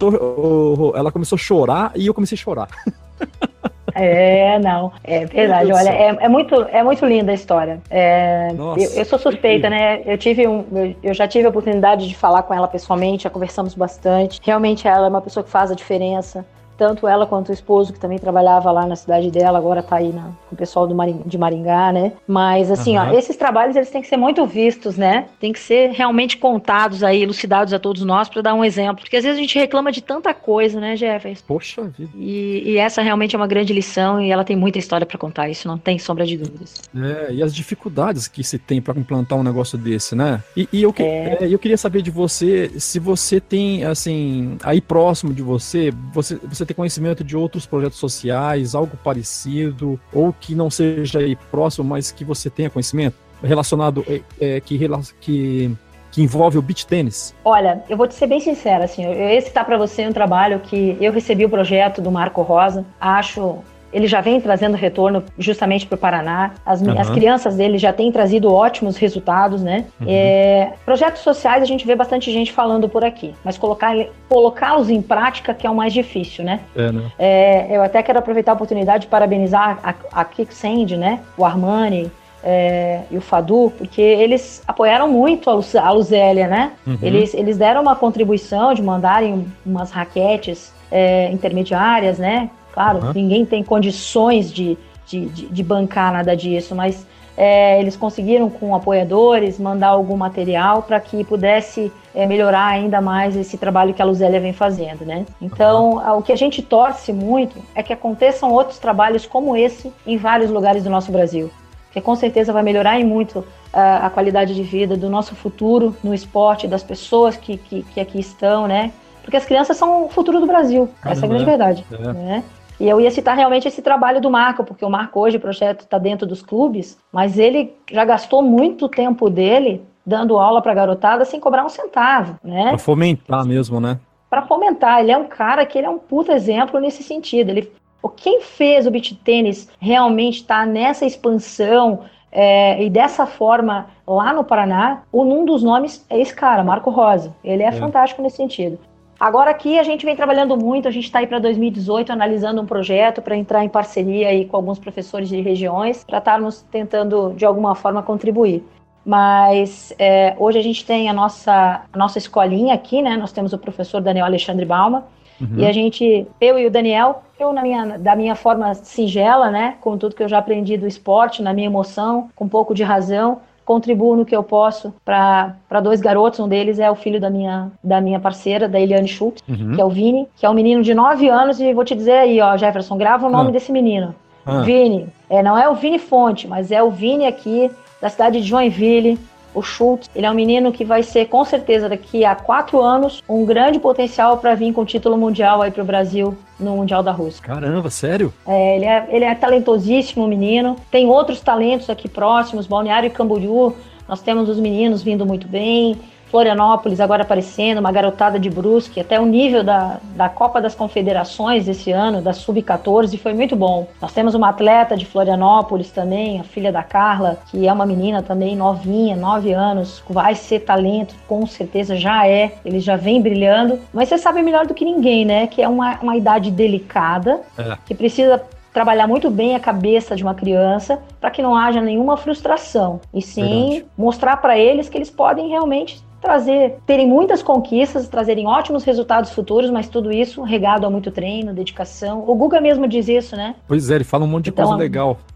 [0.94, 2.68] ela começou a chorar e eu comecei a chorar.
[3.94, 5.72] É, não, é verdade.
[5.72, 7.80] Olha, é, é, muito, é muito linda a história.
[7.90, 10.02] É, eu, eu, sou suspeita, né?
[10.04, 13.30] Eu tive um, eu, eu, já tive a oportunidade de falar com ela pessoalmente, já
[13.30, 14.40] conversamos bastante.
[14.42, 16.44] Realmente ela é uma pessoa que faz a diferença
[16.80, 20.10] tanto ela quanto o esposo, que também trabalhava lá na cidade dela, agora tá aí
[20.14, 22.14] na, com o pessoal do Maring, de Maringá, né?
[22.26, 23.10] Mas, assim, uhum.
[23.10, 25.26] ó, esses trabalhos, eles têm que ser muito vistos, né?
[25.38, 29.02] Tem que ser realmente contados aí, elucidados a todos nós, para dar um exemplo.
[29.02, 31.44] Porque às vezes a gente reclama de tanta coisa, né, Jefferson?
[31.46, 32.10] Poxa vida.
[32.16, 35.50] E, e essa realmente é uma grande lição e ela tem muita história para contar,
[35.50, 36.76] isso não tem sombra de dúvidas.
[36.96, 40.42] É, e as dificuldades que se tem para implantar um negócio desse, né?
[40.56, 41.36] E, e eu, que, é.
[41.42, 46.36] É, eu queria saber de você, se você tem, assim, aí próximo de você, você,
[46.36, 51.86] você ter conhecimento de outros projetos sociais, algo parecido, ou que não seja aí próximo,
[51.88, 54.78] mas que você tenha conhecimento relacionado, é, é, que,
[55.20, 55.76] que,
[56.12, 57.34] que envolve o beach tênis?
[57.44, 60.96] Olha, eu vou te ser bem sincera, assim, ia citar para você um trabalho que
[61.00, 63.58] eu recebi o projeto do Marco Rosa, acho
[63.92, 66.52] ele já vem trazendo retorno justamente para o Paraná.
[66.64, 66.98] As, uhum.
[66.98, 69.86] as, crianças dele já têm trazido ótimos resultados, né?
[70.00, 70.06] Uhum.
[70.08, 73.94] É, projetos sociais a gente vê bastante gente falando por aqui, mas colocar,
[74.28, 76.60] colocá-los em prática que é o mais difícil, né?
[76.76, 77.02] É, né?
[77.18, 81.20] É, eu até quero aproveitar a oportunidade de parabenizar a, a Kicksend, né?
[81.36, 82.10] O Armani,
[82.42, 86.72] é, e o Fadu, porque eles apoiaram muito a, Luzélia, né?
[86.86, 86.98] Uhum.
[87.02, 92.50] Eles, eles deram uma contribuição de mandarem umas raquetes é, intermediárias, né?
[92.72, 93.12] Claro, uhum.
[93.14, 97.06] ninguém tem condições de, de, de, de bancar nada disso, mas
[97.36, 103.34] é, eles conseguiram, com apoiadores, mandar algum material para que pudesse é, melhorar ainda mais
[103.34, 105.24] esse trabalho que a Luzélia vem fazendo, né?
[105.40, 106.18] Então, uhum.
[106.18, 110.50] o que a gente torce muito é que aconteçam outros trabalhos como esse em vários
[110.50, 111.50] lugares do nosso Brasil,
[111.92, 115.96] que com certeza vai melhorar em muito a, a qualidade de vida do nosso futuro
[116.04, 118.92] no esporte, das pessoas que, que, que aqui estão, né?
[119.22, 121.86] Porque as crianças são o futuro do Brasil, Caramba, essa é a grande verdade.
[121.90, 122.12] É.
[122.12, 122.44] Né?
[122.80, 125.80] E eu ia citar realmente esse trabalho do Marco, porque o Marco hoje, o projeto
[125.80, 131.26] está dentro dos clubes, mas ele já gastou muito tempo dele dando aula para garotada
[131.26, 132.68] sem cobrar um centavo, né?
[132.68, 134.00] Para fomentar mesmo, né?
[134.30, 135.00] Para fomentar.
[135.00, 137.50] Ele é um cara que ele é um puto exemplo nesse sentido.
[137.50, 137.70] Ele,
[138.16, 142.00] quem fez o beat tênis realmente está nessa expansão
[142.32, 147.34] é, e dessa forma lá no Paraná, um dos nomes é esse cara, Marco Rosa.
[147.44, 147.72] Ele é, é.
[147.72, 148.78] fantástico nesse sentido.
[149.20, 152.66] Agora aqui a gente vem trabalhando muito, a gente está aí para 2018 analisando um
[152.66, 157.44] projeto para entrar em parceria aí com alguns professores de regiões para estarmos tentando de
[157.44, 158.64] alguma forma contribuir.
[159.04, 163.14] Mas é, hoje a gente tem a nossa, a nossa escolinha aqui, né?
[163.18, 165.04] Nós temos o professor Daniel Alexandre Balma,
[165.40, 165.58] Uhum.
[165.58, 169.76] E a gente, eu e o Daniel, eu na minha, da minha forma singela, né,
[169.80, 172.82] com tudo que eu já aprendi do esporte, na minha emoção, com um pouco de
[172.82, 176.40] razão, contribuo no que eu posso para dois garotos.
[176.40, 179.76] Um deles é o filho da minha, da minha parceira, da Eliane Schultz, uhum.
[179.76, 181.60] que é o Vini, que é um menino de 9 anos.
[181.60, 183.52] E vou te dizer aí, ó, Jefferson, grava o nome ah.
[183.52, 184.12] desse menino.
[184.44, 184.62] Ah.
[184.62, 185.06] Vini.
[185.28, 187.70] É, não é o Vini Fonte, mas é o Vini aqui,
[188.02, 189.16] da cidade de Joinville,
[189.54, 193.22] o Schultz, ele é um menino que vai ser, com certeza, daqui a quatro anos,
[193.28, 197.02] um grande potencial para vir com o título mundial aí para o Brasil no Mundial
[197.02, 197.42] da Rússia.
[197.42, 198.32] Caramba, sério?
[198.46, 200.76] É, ele é, ele é talentosíssimo menino.
[200.90, 203.74] Tem outros talentos aqui próximos, Balneário e Camboriú.
[204.08, 205.96] Nós temos os meninos vindo muito bem.
[206.30, 211.66] Florianópolis agora aparecendo, uma garotada de Brusque, até o nível da, da Copa das Confederações
[211.66, 213.88] esse ano, da Sub-14, foi muito bom.
[214.00, 218.22] Nós temos uma atleta de Florianópolis também, a filha da Carla, que é uma menina
[218.22, 223.80] também novinha, 9 anos, vai ser talento, com certeza já é, ele já vem brilhando,
[223.92, 227.76] mas você sabe melhor do que ninguém, né, que é uma, uma idade delicada, é.
[227.84, 228.40] que precisa
[228.72, 233.20] trabalhar muito bem a cabeça de uma criança para que não haja nenhuma frustração e
[233.20, 233.86] sim Verdade.
[233.98, 239.70] mostrar para eles que eles podem realmente trazer, terem muitas conquistas, trazerem ótimos resultados futuros,
[239.70, 242.24] mas tudo isso regado a muito treino, dedicação.
[242.26, 243.54] O Guga mesmo diz isso, né?
[243.66, 245.18] Pois é, ele fala um monte de então, coisa legal.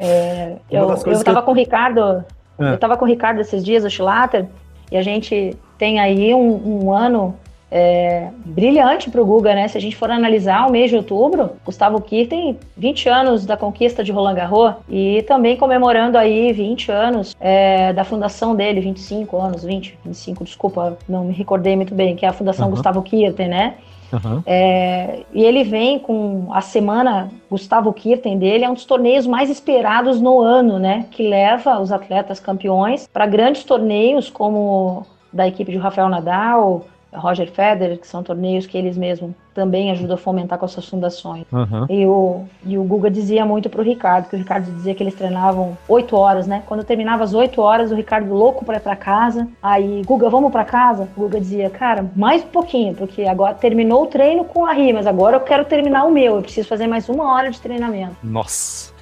[0.00, 1.42] É, eu, eu tava eu...
[1.42, 2.24] com o Ricardo,
[2.58, 2.72] é.
[2.72, 4.46] eu tava com o Ricardo esses dias, o Schlatter,
[4.90, 7.36] e a gente tem aí um, um ano
[7.70, 9.68] é, brilhante para o Guga, né?
[9.68, 14.02] Se a gente for analisar o mês de outubro, Gustavo Kirten, 20 anos da conquista
[14.02, 19.64] de Roland Garros e também comemorando aí 20 anos é, da fundação dele, 25 anos,
[19.64, 22.72] 20, 25, desculpa, não me recordei muito bem, que é a Fundação uhum.
[22.72, 23.74] Gustavo Kirten, né?
[24.10, 24.42] Uhum.
[24.46, 29.50] É, e ele vem com a semana Gustavo Kirten dele, é um dos torneios mais
[29.50, 31.06] esperados no ano, né?
[31.10, 36.86] Que leva os atletas campeões para grandes torneios como da equipe de Rafael Nadal,
[37.18, 40.86] Roger Federer, que são torneios que eles mesmos também ajudam a fomentar com as suas
[40.86, 41.44] fundações.
[41.52, 41.86] Uhum.
[41.88, 45.14] E, o, e o Guga dizia muito pro Ricardo, que o Ricardo dizia que eles
[45.14, 46.62] treinavam oito horas, né?
[46.66, 49.48] Quando terminava as oito horas, o Ricardo louco para ir pra casa.
[49.60, 51.08] Aí, Guga, vamos para casa?
[51.16, 54.92] O Guga dizia, cara, mais um pouquinho, porque agora terminou o treino com a Ri,
[54.92, 58.16] mas agora eu quero terminar o meu, eu preciso fazer mais uma hora de treinamento.
[58.22, 58.97] Nossa!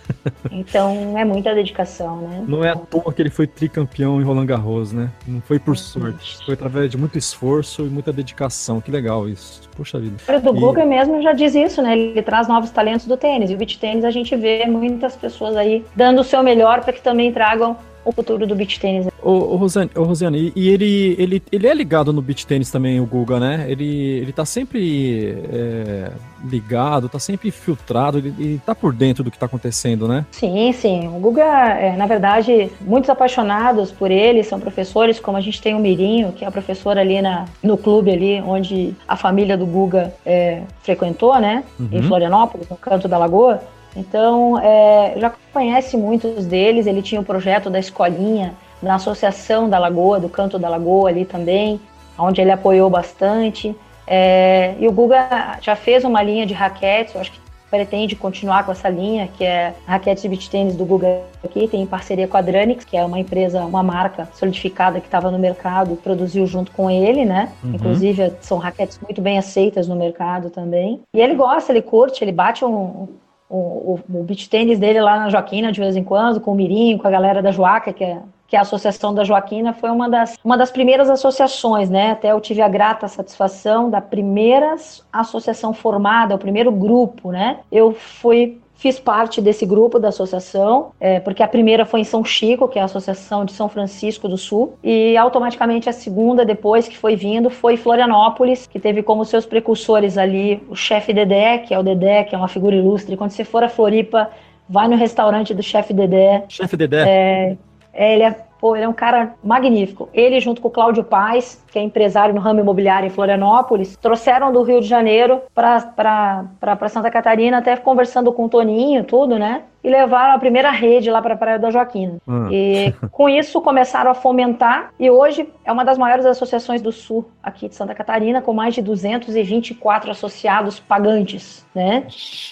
[0.50, 2.44] Então é muita dedicação, né?
[2.46, 5.10] Não é à toa que ele foi tricampeão em Roland Garros, né?
[5.26, 6.38] Não foi por sorte.
[6.44, 8.80] Foi através de muito esforço e muita dedicação.
[8.80, 9.68] Que legal isso.
[9.76, 10.16] Puxa vida.
[10.28, 10.60] O do e...
[10.60, 11.96] Guga mesmo já diz isso, né?
[11.96, 13.50] Ele traz novos talentos do tênis.
[13.50, 16.92] E o beat tênis a gente vê muitas pessoas aí dando o seu melhor para
[16.92, 19.08] que também tragam o futuro do beach tênis.
[19.26, 23.00] Ô, ô, Rosane, ô Rosiane, e ele, ele, ele é ligado no beach tênis também,
[23.00, 23.66] o Guga, né?
[23.68, 26.12] Ele, ele tá sempre é,
[26.44, 30.24] ligado, tá sempre filtrado, ele, ele tá por dentro do que tá acontecendo, né?
[30.30, 31.08] Sim, sim.
[31.08, 35.74] O Guga, é, na verdade, muitos apaixonados por ele são professores, como a gente tem
[35.74, 40.14] o Mirinho, que é professor ali na, no clube ali, onde a família do Guga
[40.24, 41.64] é, frequentou, né?
[41.80, 41.88] Uhum.
[41.90, 43.60] Em Florianópolis, no Canto da Lagoa.
[43.96, 46.86] Então, é, já conhece muitos deles.
[46.86, 51.08] Ele tinha o um projeto da escolinha na Associação da Lagoa, do Canto da Lagoa
[51.08, 51.80] ali também,
[52.18, 53.74] onde ele apoiou bastante.
[54.06, 58.64] É, e o Guga já fez uma linha de raquetes, eu acho que pretende continuar
[58.64, 62.28] com essa linha, que é raquetes de beach tênis do Guga aqui, tem em parceria
[62.28, 66.46] com a Dranix, que é uma empresa, uma marca solidificada que estava no mercado, produziu
[66.46, 67.52] junto com ele, né?
[67.64, 67.74] Uhum.
[67.74, 71.00] Inclusive são raquetes muito bem aceitas no mercado também.
[71.12, 73.08] E ele gosta, ele curte, ele bate um,
[73.48, 76.54] o, o, o beach tênis dele lá na Joaquina de vez em quando, com o
[76.54, 79.90] Mirim, com a galera da Joaca, que é, que é a Associação da Joaquina, foi
[79.90, 82.12] uma das, uma das primeiras associações, né?
[82.12, 84.76] Até eu tive a grata satisfação da primeira
[85.12, 87.60] associação formada, o primeiro grupo, né?
[87.70, 92.22] Eu fui Fiz parte desse grupo da associação, é, porque a primeira foi em São
[92.22, 96.86] Chico, que é a Associação de São Francisco do Sul, e automaticamente a segunda, depois
[96.86, 101.72] que foi vindo, foi Florianópolis, que teve como seus precursores ali o chefe Dedé, que
[101.72, 103.16] é o Dedé, que é uma figura ilustre.
[103.16, 104.30] Quando você for a Floripa,
[104.68, 106.44] vai no restaurante do chefe Dedé.
[106.46, 107.04] Chefe Dedé?
[107.08, 107.56] É,
[107.96, 110.08] ele é Pô, ele é um cara magnífico.
[110.14, 114.52] Ele, junto com o Cláudio Paz, que é empresário no ramo imobiliário em Florianópolis, trouxeram
[114.52, 119.62] do Rio de Janeiro para Santa Catarina, até conversando com o Toninho, tudo, né?
[119.84, 122.16] E levaram a primeira rede lá para a Praia da Joaquina.
[122.26, 122.48] Hum.
[122.50, 127.28] E com isso começaram a fomentar, e hoje é uma das maiores associações do Sul
[127.42, 132.06] aqui de Santa Catarina, com mais de 224 associados pagantes, né?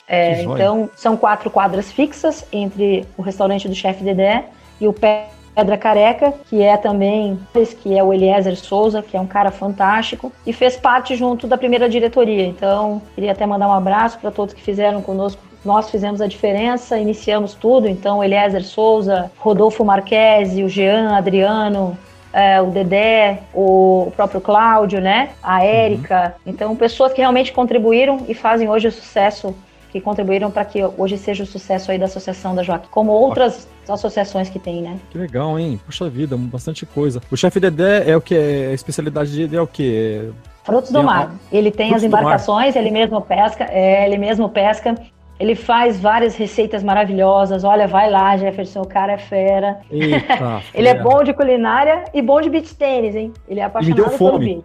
[0.06, 4.44] É, então, são quatro quadras fixas entre o restaurante do chefe Dedé
[4.80, 7.38] e o pé Pedra Careca, que é também,
[7.82, 11.56] que é o Eliezer Souza, que é um cara fantástico, e fez parte junto da
[11.56, 12.44] primeira diretoria.
[12.44, 16.98] Então, queria até mandar um abraço para todos que fizeram conosco nós fizemos a diferença,
[16.98, 21.96] iniciamos tudo, então Eliezer Souza, Rodolfo Marquesi, o Jean, Adriano,
[22.34, 25.30] é, o Dedé, o, próprio Cláudio, né?
[25.42, 25.64] A uhum.
[25.64, 26.34] Érica.
[26.44, 29.54] Então, pessoas que realmente contribuíram e fazem hoje o sucesso,
[29.94, 33.68] que contribuíram para que hoje seja o sucesso aí da Associação da Joaquim, como outras
[33.88, 34.98] associações que tem, né?
[35.08, 35.80] Que legal, hein?
[35.86, 37.22] Puxa vida, bastante coisa.
[37.30, 38.34] O chefe Dedé é o que?
[38.34, 40.32] A especialidade dele é o que?
[40.64, 41.32] Frutos do mar.
[41.52, 44.96] Ele tem Frutos as embarcações, ele mesmo pesca, é, ele mesmo pesca.
[45.38, 47.62] Ele faz várias receitas maravilhosas.
[47.62, 49.78] Olha, vai lá, Jefferson, o cara é fera.
[49.92, 53.32] Eita, ele é bom de culinária e bom de beach tênis, hein?
[53.48, 54.62] Ele é apaixonado pelo beach.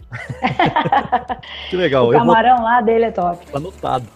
[1.69, 2.09] que legal.
[2.09, 2.65] O camarão vou...
[2.65, 3.45] lá dele é top.
[3.53, 4.07] Anotado.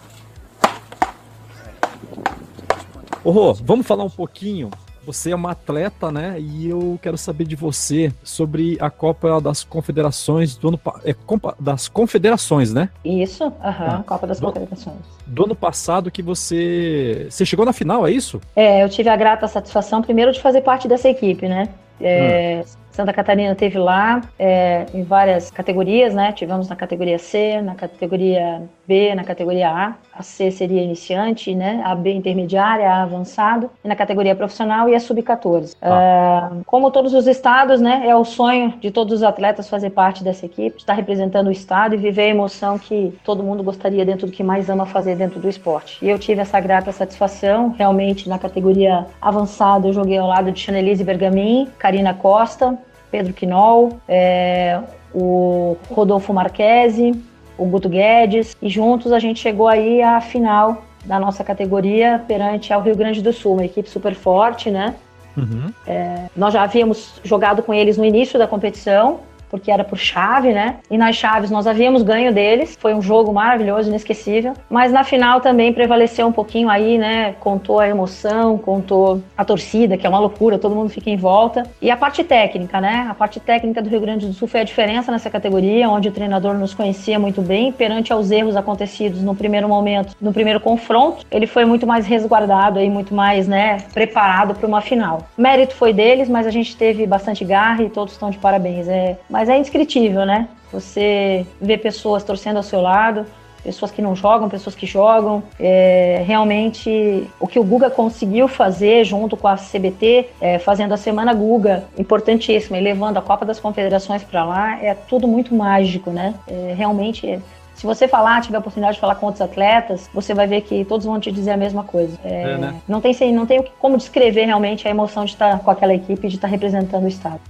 [3.24, 4.70] Ô, Rô, vamos falar um pouquinho
[5.04, 6.36] você é uma atleta, né?
[6.38, 11.14] E eu quero saber de você sobre a Copa das Confederações do ano é,
[11.60, 12.88] das Confederações, né?
[13.04, 14.96] Isso, aham, uhum, Copa das do, Confederações.
[15.26, 18.40] Do ano passado que você você chegou na final, é isso?
[18.56, 21.68] É, eu tive a grata satisfação primeiro de fazer parte dessa equipe, né?
[22.00, 22.84] É, hum.
[22.90, 26.32] Santa Catarina teve lá é, em várias categorias, né?
[26.32, 29.94] Tivemos na categoria C, na categoria B, na categoria A.
[30.16, 31.82] A C seria iniciante, né?
[31.84, 33.70] A B intermediária, A avançado.
[33.84, 35.76] E na categoria profissional e a sub-14.
[35.82, 36.50] Ah.
[36.52, 38.04] É, como todos os estados, né?
[38.06, 41.94] É o sonho de todos os atletas fazer parte dessa equipe, estar representando o estado
[41.94, 45.40] e viver a emoção que todo mundo gostaria dentro do que mais ama fazer dentro
[45.40, 46.04] do esporte.
[46.04, 50.60] E eu tive essa grata satisfação, realmente na categoria avançada eu joguei ao lado de
[50.60, 52.78] Chanelise Bergamin, Karina Costa,
[53.10, 54.80] Pedro Quinol, é,
[55.14, 57.12] o Rodolfo Marquesi,
[57.56, 62.72] o Guto Guedes, e juntos a gente chegou aí à final da nossa categoria perante
[62.72, 64.94] ao Rio Grande do Sul, uma equipe super forte, né?
[65.36, 65.72] Uhum.
[65.86, 69.20] É, nós já havíamos jogado com eles no início da competição,
[69.54, 70.78] porque era por chave, né?
[70.90, 74.52] E nas chaves nós havíamos ganho deles, foi um jogo maravilhoso, inesquecível.
[74.68, 77.36] Mas na final também prevaleceu um pouquinho aí, né?
[77.38, 81.62] Contou a emoção, contou a torcida, que é uma loucura, todo mundo fica em volta.
[81.80, 83.06] E a parte técnica, né?
[83.08, 86.12] A parte técnica do Rio Grande do Sul foi a diferença nessa categoria, onde o
[86.12, 91.24] treinador nos conhecia muito bem, perante aos erros acontecidos no primeiro momento, no primeiro confronto,
[91.30, 95.28] ele foi muito mais resguardado aí, muito mais, né, preparado para uma final.
[95.38, 98.88] Mérito foi deles, mas a gente teve bastante garra e todos estão de parabéns.
[98.88, 100.48] É, mas mas é indescritível, né?
[100.72, 103.26] Você vê pessoas torcendo ao seu lado,
[103.62, 105.42] pessoas que não jogam, pessoas que jogam.
[105.60, 110.96] É, realmente, o que o Guga conseguiu fazer junto com a CBT, é, fazendo a
[110.96, 116.10] Semana Guga, importantíssima, e levando a Copa das Confederações para lá, é tudo muito mágico,
[116.10, 116.32] né?
[116.48, 117.38] É, realmente,
[117.74, 120.86] se você falar, tiver a oportunidade de falar com outros atletas, você vai ver que
[120.86, 122.18] todos vão te dizer a mesma coisa.
[122.24, 122.74] É, é, né?
[122.88, 126.36] Não tem, não tem como descrever realmente a emoção de estar com aquela equipe, de
[126.36, 127.40] estar representando o Estado.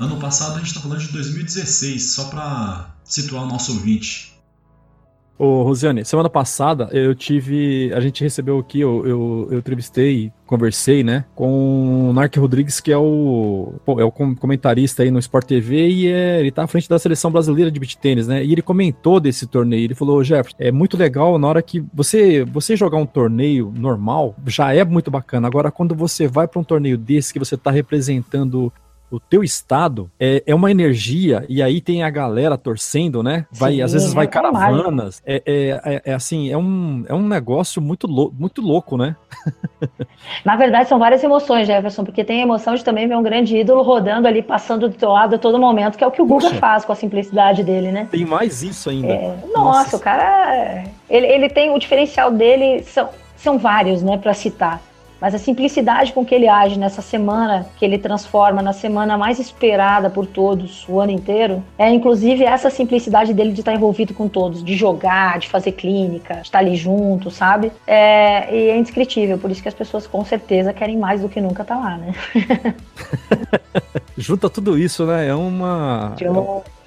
[0.00, 4.32] Ano passado a gente está falando de 2016, só para situar o nosso ouvinte.
[5.38, 7.92] Ô, Rosiane, semana passada eu tive.
[7.92, 12.90] A gente recebeu aqui, eu, eu, eu entrevistei, conversei, né, com o Narc Rodrigues, que
[12.90, 16.88] é o, é o comentarista aí no Sport TV e é, ele tá à frente
[16.88, 18.42] da seleção brasileira de beach tênis, né?
[18.42, 19.84] E ele comentou desse torneio.
[19.84, 24.34] Ele falou: Jefferson, é muito legal na hora que você, você jogar um torneio normal,
[24.46, 25.46] já é muito bacana.
[25.46, 28.72] Agora, quando você vai para um torneio desse que você tá representando
[29.10, 33.46] o teu estado é, é uma energia, e aí tem a galera torcendo, né?
[33.50, 35.20] Vai, Sim, às vezes vai é caravanas.
[35.26, 39.16] É, é, é, é, assim, é um, é um negócio muito, lou muito louco, né?
[40.44, 43.56] Na verdade, são várias emoções, Jefferson, porque tem a emoção de também ver um grande
[43.56, 46.26] ídolo rodando ali, passando do teu lado a todo momento, que é o que o
[46.26, 48.06] Guga faz com a simplicidade dele, né?
[48.10, 49.08] Tem mais isso ainda.
[49.08, 50.84] É, nossa, nossa, o cara.
[51.08, 54.80] Ele, ele tem o diferencial dele, são, são vários, né, para citar.
[55.20, 59.38] Mas a simplicidade com que ele age nessa semana, que ele transforma na semana mais
[59.38, 64.28] esperada por todos o ano inteiro, é inclusive essa simplicidade dele de estar envolvido com
[64.28, 67.70] todos, de jogar, de fazer clínica, de estar ali junto, sabe?
[67.86, 71.40] É, e é indescritível, por isso que as pessoas com certeza querem mais do que
[71.40, 72.14] nunca estar lá, né?
[74.16, 75.28] Junta tudo isso, né?
[75.28, 76.14] É uma.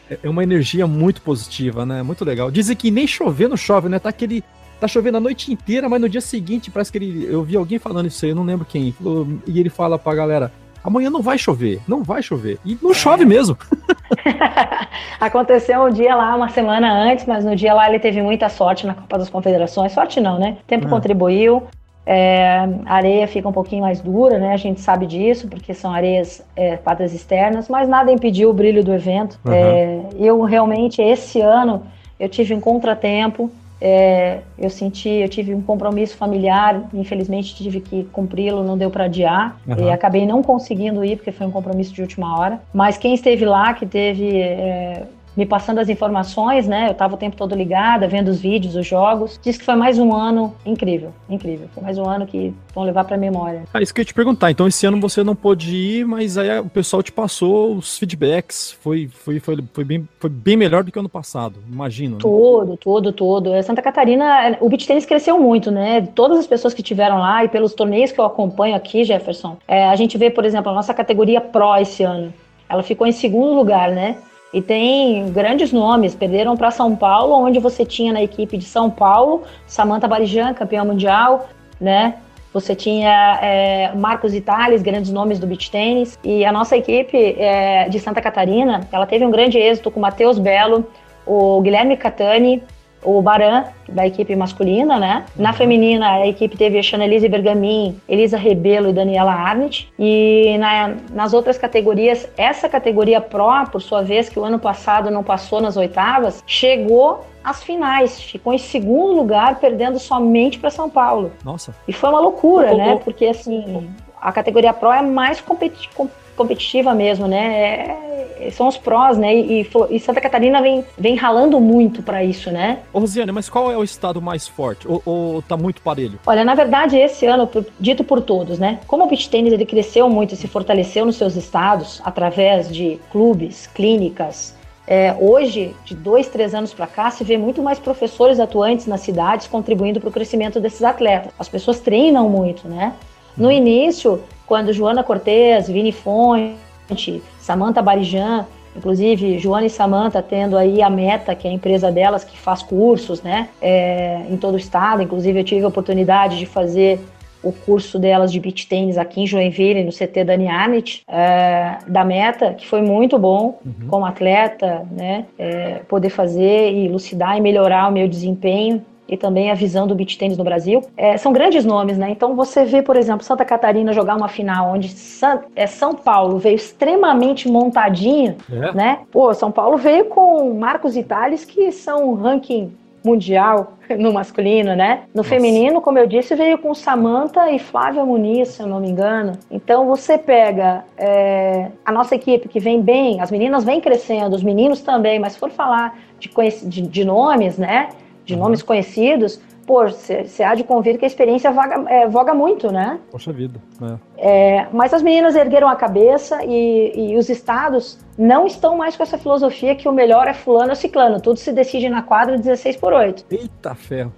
[0.09, 2.03] É, é uma energia muito positiva, né?
[2.03, 2.51] Muito legal.
[2.51, 3.99] Dizem que nem chover não chove, né?
[3.99, 4.43] Tá aquele
[4.83, 7.25] tá chovendo a noite inteira, mas no dia seguinte parece que ele.
[7.25, 8.91] Eu vi alguém falando isso aí, eu não lembro quem.
[8.91, 10.51] Falou, e ele fala pra galera:
[10.83, 12.59] amanhã não vai chover, não vai chover.
[12.65, 13.57] E não chove mesmo.
[15.19, 18.85] Aconteceu um dia lá, uma semana antes, mas no dia lá ele teve muita sorte
[18.85, 19.93] na Copa das Confederações.
[19.93, 20.57] Sorte não, né?
[20.61, 20.89] O tempo é.
[20.89, 21.63] contribuiu.
[22.05, 24.51] É, a areia fica um pouquinho mais dura, né?
[24.53, 28.83] A gente sabe disso, porque são areias é, quadras externas, mas nada impediu o brilho
[28.83, 29.39] do evento.
[29.45, 29.53] Uhum.
[29.53, 31.83] É, eu realmente, esse ano,
[32.19, 33.49] eu tive um contratempo
[33.85, 39.03] é, eu senti, eu tive um compromisso familiar, infelizmente tive que cumpri-lo, não deu para
[39.03, 39.87] adiar, uhum.
[39.87, 42.61] e acabei não conseguindo ir porque foi um compromisso de última hora.
[42.73, 45.03] Mas quem esteve lá, que teve é,
[45.35, 46.87] me passando as informações, né?
[46.87, 49.39] Eu estava o tempo todo ligada, vendo os vídeos, os jogos.
[49.41, 51.67] Diz que foi mais um ano incrível, incrível.
[51.73, 53.63] Foi mais um ano que vão levar para a memória.
[53.73, 54.51] Ah, isso que eu ia te perguntar.
[54.51, 58.71] Então, esse ano você não pôde ir, mas aí o pessoal te passou os feedbacks.
[58.81, 62.15] Foi, foi, foi, foi, bem, foi bem melhor do que o ano passado, imagino.
[62.15, 62.21] Né?
[62.21, 63.53] Todo, todo, todo.
[63.53, 66.01] É, Santa Catarina, o beat tênis cresceu muito, né?
[66.13, 69.87] Todas as pessoas que tiveram lá e pelos torneios que eu acompanho aqui, Jefferson, é,
[69.87, 72.33] a gente vê, por exemplo, a nossa categoria Pro esse ano.
[72.69, 74.17] Ela ficou em segundo lugar, né?
[74.53, 78.89] E tem grandes nomes, perderam para São Paulo, onde você tinha na equipe de São
[78.89, 81.49] Paulo Samantha Barijan, campeã mundial,
[81.81, 82.15] né?
[82.53, 86.19] Você tinha é, Marcos Itales, grandes nomes do beach tênis.
[86.23, 90.01] E a nossa equipe é, de Santa Catarina, ela teve um grande êxito com o
[90.01, 90.85] Matheus Belo,
[91.25, 92.61] o Guilherme Catani,
[93.03, 95.25] o Baran, da equipe masculina, né?
[95.35, 99.91] Na feminina, a equipe teve a Chanelise Bergamin, Elisa Rebelo e Daniela Arnett.
[99.99, 105.11] E na, nas outras categorias, essa categoria Pro, por sua vez, que o ano passado
[105.11, 110.89] não passou nas oitavas, chegou às finais, ficou em segundo lugar, perdendo somente para São
[110.89, 111.31] Paulo.
[111.43, 111.75] Nossa.
[111.87, 112.99] E foi uma loucura, oh, né?
[113.03, 113.89] Porque assim,
[114.21, 117.97] a categoria Pro é mais competitiva competitiva mesmo, né?
[118.39, 119.35] É, são os prós, né?
[119.35, 122.79] E, e, Santa Catarina vem, vem ralando muito para isso, né?
[122.91, 124.87] Ô, Rosiane, mas qual é o estado mais forte?
[124.87, 126.19] Ou, ou tá muito parelho?
[126.25, 128.79] Olha, na verdade, esse ano, dito por todos, né?
[128.87, 132.99] Como o beach tênis ele cresceu muito e se fortaleceu nos seus estados através de
[133.11, 134.55] clubes, clínicas,
[134.85, 138.99] é, hoje, de dois, três anos para cá, se vê muito mais professores atuantes nas
[138.99, 141.31] cidades contribuindo para o crescimento desses atletas.
[141.39, 142.93] As pessoas treinam muito, né?
[143.37, 143.51] No uhum.
[143.51, 150.89] início, quando Joana Cortez, Vini Fonte, Samantha Barijan, inclusive Joana e Samantha tendo aí a
[150.89, 155.01] Meta, que é a empresa delas que faz cursos, né, é, em todo o estado.
[155.01, 156.99] Inclusive eu tive a oportunidade de fazer
[157.43, 162.05] o curso delas de beach tênis aqui em Joinville, no CT Dani Arnett, é, da
[162.05, 163.87] Meta, que foi muito bom uhum.
[163.89, 168.83] como atleta, né, é, poder fazer e elucidar e melhorar o meu desempenho
[169.13, 170.81] e também a visão do beach tênis no Brasil.
[170.97, 172.09] É, são grandes nomes, né?
[172.09, 176.39] Então você vê, por exemplo, Santa Catarina jogar uma final onde San, é, São Paulo
[176.39, 178.73] veio extremamente montadinho, é.
[178.73, 178.99] né?
[179.11, 182.71] Pô, São Paulo veio com Marcos Thales, que são um ranking
[183.05, 185.03] mundial no masculino, né?
[185.13, 185.29] No Nossa.
[185.29, 189.33] feminino, como eu disse, veio com Samantha e Flávia Muniz, se eu não me engano.
[189.51, 194.41] Então você pega é, a nossa equipe que vem bem, as meninas vêm crescendo, os
[194.41, 196.31] meninos também, mas se for falar de,
[196.67, 197.89] de, de nomes, né?
[198.25, 202.71] De nomes conhecidos, pô, você há de convir que a experiência vaga, é, voga muito,
[202.71, 202.99] né?
[203.11, 203.59] Poxa vida.
[203.81, 203.97] É.
[204.17, 209.03] É, mas as meninas ergueram a cabeça e, e, os estados não estão mais com
[209.03, 211.19] essa filosofia que o melhor é fulano ou ciclano.
[211.19, 213.25] Tudo se decide na quadra 16 por 8.
[213.31, 214.13] Eita ferro.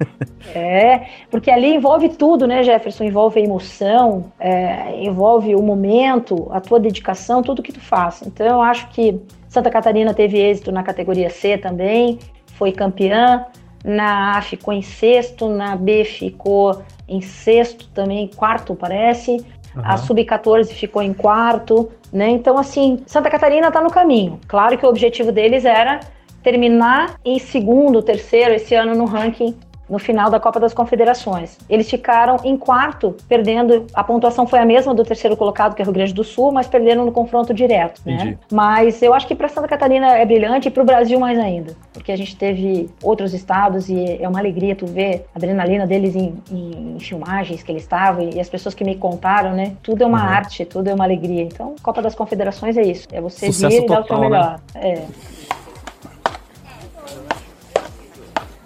[0.54, 3.04] é, porque ali envolve tudo, né, Jefferson?
[3.04, 8.22] Envolve a emoção, é, envolve o momento, a tua dedicação, tudo que tu faz.
[8.26, 12.18] Então eu acho que Santa Catarina teve êxito na categoria C também
[12.60, 13.46] foi campeã,
[13.82, 19.32] na A ficou em sexto, na B ficou em sexto também, quarto parece,
[19.74, 19.82] uhum.
[19.82, 22.28] a Sub-14 ficou em quarto, né?
[22.28, 24.38] Então, assim, Santa Catarina está no caminho.
[24.46, 26.00] Claro que o objetivo deles era
[26.42, 29.56] terminar em segundo, terceiro esse ano no ranking
[29.90, 31.58] no final da Copa das Confederações.
[31.68, 33.86] Eles ficaram em quarto, perdendo.
[33.92, 36.52] A pontuação foi a mesma do terceiro colocado, que é o Rio Grande do Sul,
[36.52, 38.00] mas perderam no confronto direto.
[38.06, 38.38] Né?
[38.52, 41.74] Mas eu acho que para Santa Catarina é brilhante e para o Brasil mais ainda,
[41.92, 46.14] porque a gente teve outros estados e é uma alegria tu ver a adrenalina deles
[46.14, 49.72] em, em, em filmagens que eles estavam e as pessoas que me contaram, né?
[49.82, 50.28] Tudo é uma uhum.
[50.28, 51.42] arte, tudo é uma alegria.
[51.42, 54.28] Então, Copa das Confederações é isso, é você Sucesso vir e dar o seu né?
[54.28, 54.60] melhor.
[54.74, 54.80] Né?
[54.80, 55.39] É.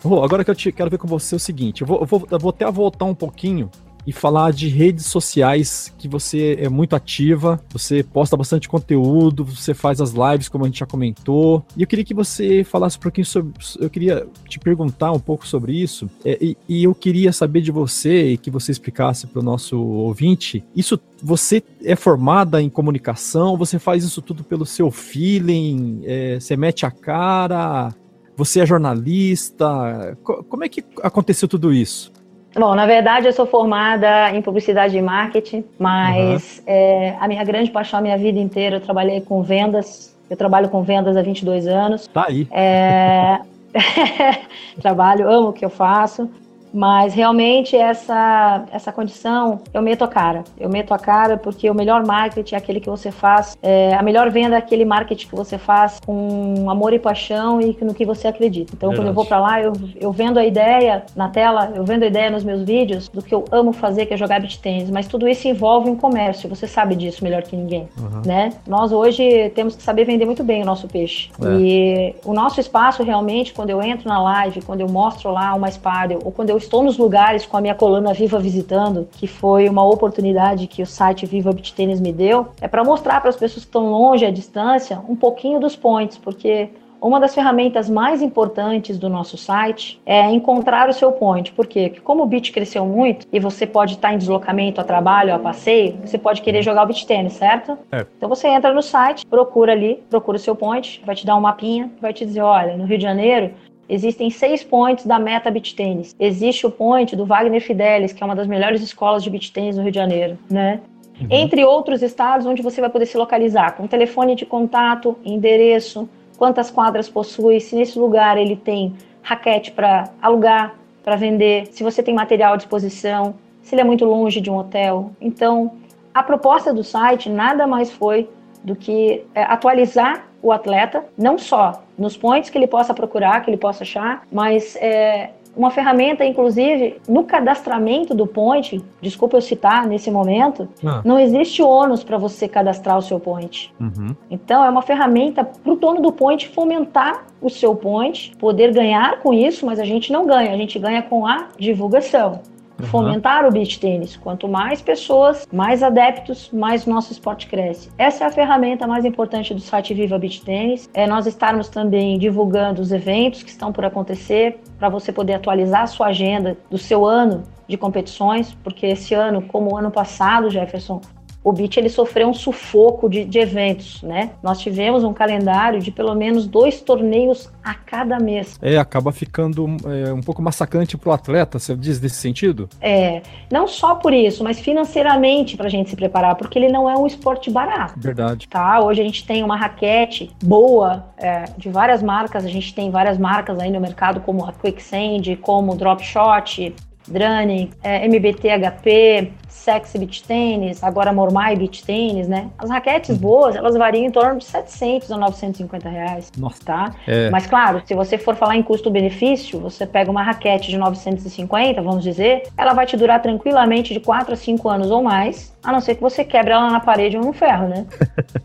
[0.05, 2.29] Rô, agora que eu te, quero ver com você o seguinte, eu vou, eu vou,
[2.31, 3.71] eu vou até voltar um pouquinho
[4.07, 9.73] e falar de redes sociais que você é muito ativa, você posta bastante conteúdo, você
[9.73, 11.65] faz as lives, como a gente já comentou.
[11.75, 13.55] E eu queria que você falasse um pouquinho sobre.
[13.81, 16.11] Eu queria te perguntar um pouco sobre isso.
[16.23, 19.81] É, e, e, eu queria saber de você e que você explicasse para o nosso
[19.81, 20.63] ouvinte.
[20.77, 23.57] Isso você é formada em comunicação?
[23.57, 26.03] Você faz isso tudo pelo seu feeling?
[26.05, 27.95] É, você mete a cara?
[28.37, 30.17] Você é jornalista?
[30.23, 32.13] Como é que aconteceu tudo isso?
[32.55, 36.65] Bom, na verdade eu sou formada em publicidade e marketing, mas uhum.
[36.67, 40.15] é, a minha grande paixão, a minha vida inteira, eu trabalhei com vendas.
[40.31, 42.07] Eu trabalho com vendas há 22 anos.
[42.07, 42.49] Tá aí.
[42.51, 43.41] É...
[44.81, 46.31] trabalho, amo o que eu faço.
[46.75, 50.43] Mas realmente essa, essa condição, eu meto a cara.
[50.59, 54.03] Eu meto a cara porque o melhor marketing é aquele que você faz, é, a
[54.03, 58.05] melhor venda é aquele marketing que você faz com amor e paixão e no que
[58.05, 58.73] você acredita.
[58.75, 59.01] Então, Verdade.
[59.01, 62.07] quando eu vou para lá, eu, eu vendo a ideia na tela, eu vendo a
[62.07, 64.91] ideia nos meus vídeos do que eu amo fazer, que é jogar beat tênis.
[64.91, 68.23] Mas tudo isso envolve um comércio, você sabe disso melhor que ninguém, uhum.
[68.27, 68.53] né?
[68.67, 71.31] Nós hoje temos que saber vender muito bem o nosso peixe.
[71.41, 71.61] É.
[71.61, 75.69] E o nosso espaço realmente, quando eu entro na live, quando eu mostro lá uma
[75.69, 79.69] espada, ou quando eu estou nos lugares com a minha coluna Viva Visitando, que foi
[79.69, 83.37] uma oportunidade que o site Viva Beach Tênis me deu, é para mostrar para as
[83.37, 88.23] pessoas que estão longe, à distância, um pouquinho dos points, porque uma das ferramentas mais
[88.23, 91.53] importantes do nosso site é encontrar o seu point.
[91.53, 91.89] Por quê?
[91.89, 95.39] Porque como o beach cresceu muito e você pode estar em deslocamento a trabalho, a
[95.39, 97.77] passeio, você pode querer jogar o beach tênis, certo?
[97.93, 98.07] É.
[98.17, 101.43] Então você entra no site, procura ali, procura o seu point, vai te dar um
[101.43, 103.53] mapinha, vai te dizer, olha, no Rio de Janeiro
[103.89, 106.15] Existem seis points da Meta Beach Tênis.
[106.19, 109.77] Existe o point do Wagner Fidelis, que é uma das melhores escolas de beach tênis
[109.77, 110.81] no Rio de Janeiro, né?
[111.21, 111.27] Uhum.
[111.31, 116.71] Entre outros estados onde você vai poder se localizar, com telefone de contato, endereço, quantas
[116.71, 122.15] quadras possui, se nesse lugar ele tem raquete para alugar, para vender, se você tem
[122.15, 125.13] material à disposição, se ele é muito longe de um hotel.
[125.21, 125.73] Então,
[126.13, 128.29] a proposta do site nada mais foi
[128.63, 133.49] do que é, atualizar o atleta, não só nos points que ele possa procurar, que
[133.51, 139.87] ele possa achar, mas é, uma ferramenta, inclusive, no cadastramento do point, desculpa eu citar
[139.87, 141.01] nesse momento, ah.
[141.03, 143.73] não existe ônus para você cadastrar o seu point.
[143.81, 144.15] Uhum.
[144.31, 149.21] Então, é uma ferramenta para o dono do point fomentar o seu point, poder ganhar
[149.21, 152.41] com isso, mas a gente não ganha, a gente ganha com a divulgação.
[152.81, 152.87] Uhum.
[152.87, 154.17] Fomentar o beach tênis.
[154.17, 157.91] Quanto mais pessoas, mais adeptos, mais nosso esporte cresce.
[157.97, 160.91] Essa é a ferramenta mais importante do site Viva Beach Tênis.
[160.93, 165.83] É nós estarmos também divulgando os eventos que estão por acontecer, para você poder atualizar
[165.83, 170.51] a sua agenda do seu ano de competições, porque esse ano, como o ano passado,
[170.51, 171.01] Jefferson,
[171.45, 174.31] o Beat ele sofreu um sufoco de, de, eventos, né?
[174.43, 178.59] Nós tivemos um calendário de pelo menos dois torneios a cada mês.
[178.63, 182.69] É, acaba ficando é, um pouco massacrante para o atleta, você diz desse sentido?
[182.81, 183.21] É,
[183.53, 186.97] não só por isso, mas financeiramente para a gente se preparar, porque ele não é
[186.97, 187.93] um esporte barato.
[187.99, 188.49] Verdade.
[188.49, 192.91] Tá, hoje a gente tem uma raquete boa é, de várias marcas, a gente tem
[192.91, 196.75] várias marcas aí no mercado como a Quicksand, como Drop Shot,
[197.07, 199.33] Drani, é, MBT HP,
[199.65, 202.51] Sexy Beach Tênis, agora Mormai Beach Tênis, né?
[202.59, 206.63] As raquetes boas, elas variam em torno de 700 a 950 reais, Nossa.
[206.63, 206.95] tá?
[207.07, 207.31] É.
[207.31, 212.05] Mas claro, se você for falar em custo-benefício, você pega uma raquete de 950, vamos
[212.05, 215.81] dizer, ela vai te durar tranquilamente de 4 a 5 anos ou mais, a não
[215.81, 217.87] ser que você quebre ela na parede ou no ferro, né?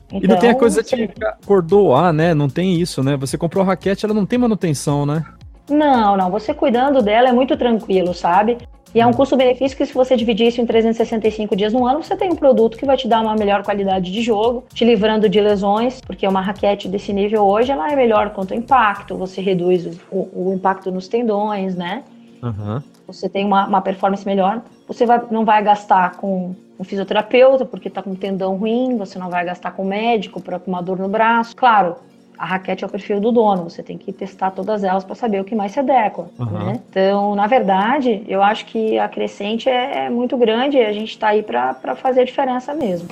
[0.07, 1.09] Então, e não tem a então, coisa de
[1.45, 2.33] cordoar, né?
[2.33, 3.17] Não tem isso, né?
[3.17, 5.25] Você comprou a raquete, ela não tem manutenção, né?
[5.69, 6.31] Não, não.
[6.31, 8.57] Você cuidando dela é muito tranquilo, sabe?
[8.93, 12.15] E é um custo-benefício que, se você dividir isso em 365 dias no ano, você
[12.15, 15.39] tem um produto que vai te dar uma melhor qualidade de jogo, te livrando de
[15.39, 19.85] lesões, porque uma raquete desse nível hoje ela é melhor quanto ao impacto, você reduz
[20.11, 22.03] o, o impacto nos tendões, né?
[22.41, 22.81] Uhum.
[23.05, 24.61] Você tem uma, uma performance melhor.
[24.87, 29.19] Você vai, não vai gastar com um fisioterapeuta porque está com um tendão ruim, você
[29.19, 31.55] não vai gastar com médico para uma dor no braço.
[31.55, 31.97] Claro,
[32.39, 35.41] a raquete é o perfil do dono, você tem que testar todas elas para saber
[35.41, 36.29] o que mais se adequa.
[36.39, 36.45] Uhum.
[36.45, 36.79] Né?
[36.89, 41.09] Então, na verdade, eu acho que a crescente é, é muito grande e a gente
[41.09, 43.09] está aí para fazer a diferença mesmo.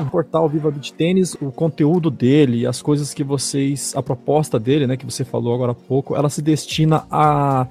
[0.00, 4.86] O portal Viva Beach Tênis, o conteúdo dele, as coisas que vocês, a proposta dele,
[4.86, 7.66] né, que você falou agora há pouco, ela se destina a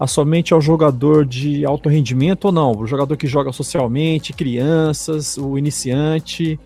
[0.00, 2.70] a somente ao jogador de alto rendimento ou não?
[2.70, 6.56] O jogador que joga socialmente, crianças, o iniciante.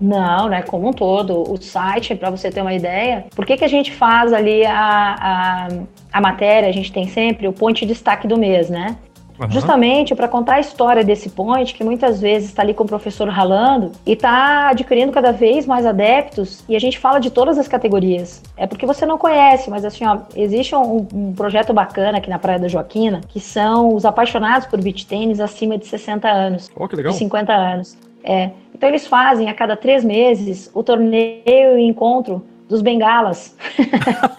[0.00, 0.62] Não, né?
[0.62, 1.50] Como um todo.
[1.50, 5.16] O site, para você ter uma ideia, por que, que a gente faz ali a,
[5.18, 5.68] a,
[6.12, 6.68] a matéria?
[6.68, 8.96] A gente tem sempre o ponto de destaque do mês, né?
[9.38, 9.50] Uhum.
[9.50, 13.28] Justamente para contar a história desse point, que muitas vezes está ali com o professor
[13.28, 17.68] ralando e está adquirindo cada vez mais adeptos, e a gente fala de todas as
[17.68, 18.42] categorias.
[18.56, 22.38] É porque você não conhece, mas assim, ó, existe um, um projeto bacana aqui na
[22.38, 26.70] Praia da Joaquina, que são os apaixonados por beach tênis acima de 60 anos.
[26.74, 27.12] Oh, que legal.
[27.12, 27.96] De 50 anos.
[28.26, 28.50] É.
[28.74, 33.56] Então eles fazem a cada três meses o torneio e encontro dos bengalas.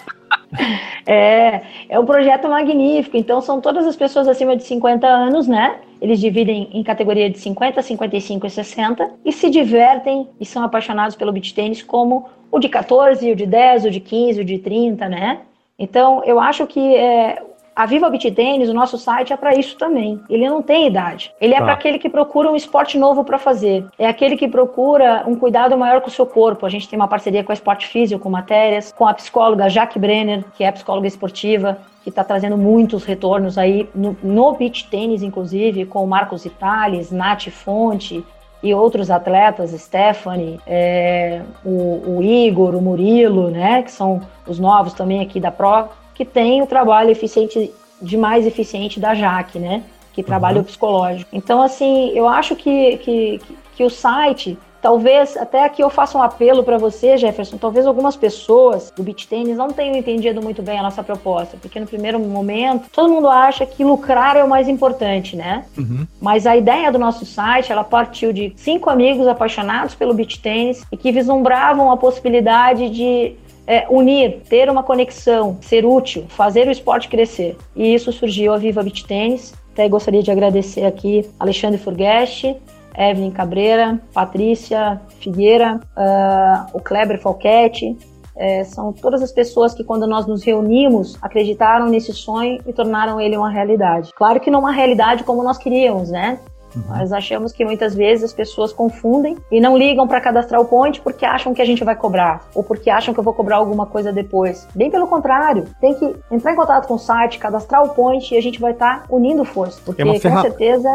[1.08, 3.16] é, é um projeto magnífico.
[3.16, 5.78] Então são todas as pessoas acima de 50 anos, né?
[6.02, 11.16] Eles dividem em categoria de 50, 55 e 60 e se divertem e são apaixonados
[11.16, 14.60] pelo beach tênis como o de 14, o de 10, o de 15, o de
[14.60, 15.40] 30, né?
[15.80, 17.42] Então eu acho que é,
[17.78, 20.20] a Viva Beach Tennis, o nosso site é para isso também.
[20.28, 21.32] Ele não tem idade.
[21.40, 21.64] Ele é tá.
[21.64, 23.86] para aquele que procura um esporte novo para fazer.
[24.00, 26.66] É aquele que procura um cuidado maior com o seu corpo.
[26.66, 30.00] A gente tem uma parceria com a Esporte Físico, com matérias, com a psicóloga Jaque
[30.00, 35.22] Brenner, que é psicóloga esportiva, que está trazendo muitos retornos aí no, no beach tênis,
[35.22, 38.26] inclusive, com o Marcos Itales, Nath Fonte,
[38.64, 44.94] e outros atletas, Stephanie, é, o, o, Igor, o Murilo, né, que são os novos
[44.94, 49.84] também aqui da Pro, que tem o trabalho eficiente, de mais eficiente da Jaque, né?
[50.11, 50.63] Que trabalha uhum.
[50.63, 51.30] o psicológico.
[51.32, 53.39] Então, assim, eu acho que, que,
[53.76, 57.57] que o site Talvez, até aqui eu faço um apelo para você, Jefferson.
[57.57, 61.80] Talvez algumas pessoas do beach tênis não tenham entendido muito bem a nossa proposta, porque
[61.80, 65.65] no primeiro momento todo mundo acha que lucrar é o mais importante, né?
[65.78, 66.05] Uhum.
[66.22, 70.86] Mas a ideia do nosso site, ela partiu de cinco amigos apaixonados pelo beach tênis
[70.91, 73.36] e que vislumbravam a possibilidade de
[73.68, 77.57] é, unir, ter uma conexão, ser útil, fazer o esporte crescer.
[77.76, 79.53] E isso surgiu a Viva Beach Tênis.
[79.74, 82.55] Até gostaria de agradecer aqui Alexandre Furgueste,
[82.97, 87.95] Evelyn Cabreira, Patrícia Figueira, uh, o Kleber Falquete.
[88.39, 93.20] É, são todas as pessoas que, quando nós nos reunimos, acreditaram nesse sonho e tornaram
[93.20, 94.11] ele uma realidade.
[94.15, 96.39] Claro que não uma realidade como nós queríamos, né?
[96.78, 96.98] Uhum.
[96.98, 101.02] Nós achamos que muitas vezes as pessoas confundem e não ligam para cadastrar o point
[101.02, 103.86] porque acham que a gente vai cobrar ou porque acham que eu vou cobrar alguma
[103.86, 104.68] coisa depois.
[104.76, 108.38] Bem pelo contrário, tem que entrar em contato com o site, cadastrar o point e
[108.38, 110.90] a gente vai estar tá unindo forças, porque é com certeza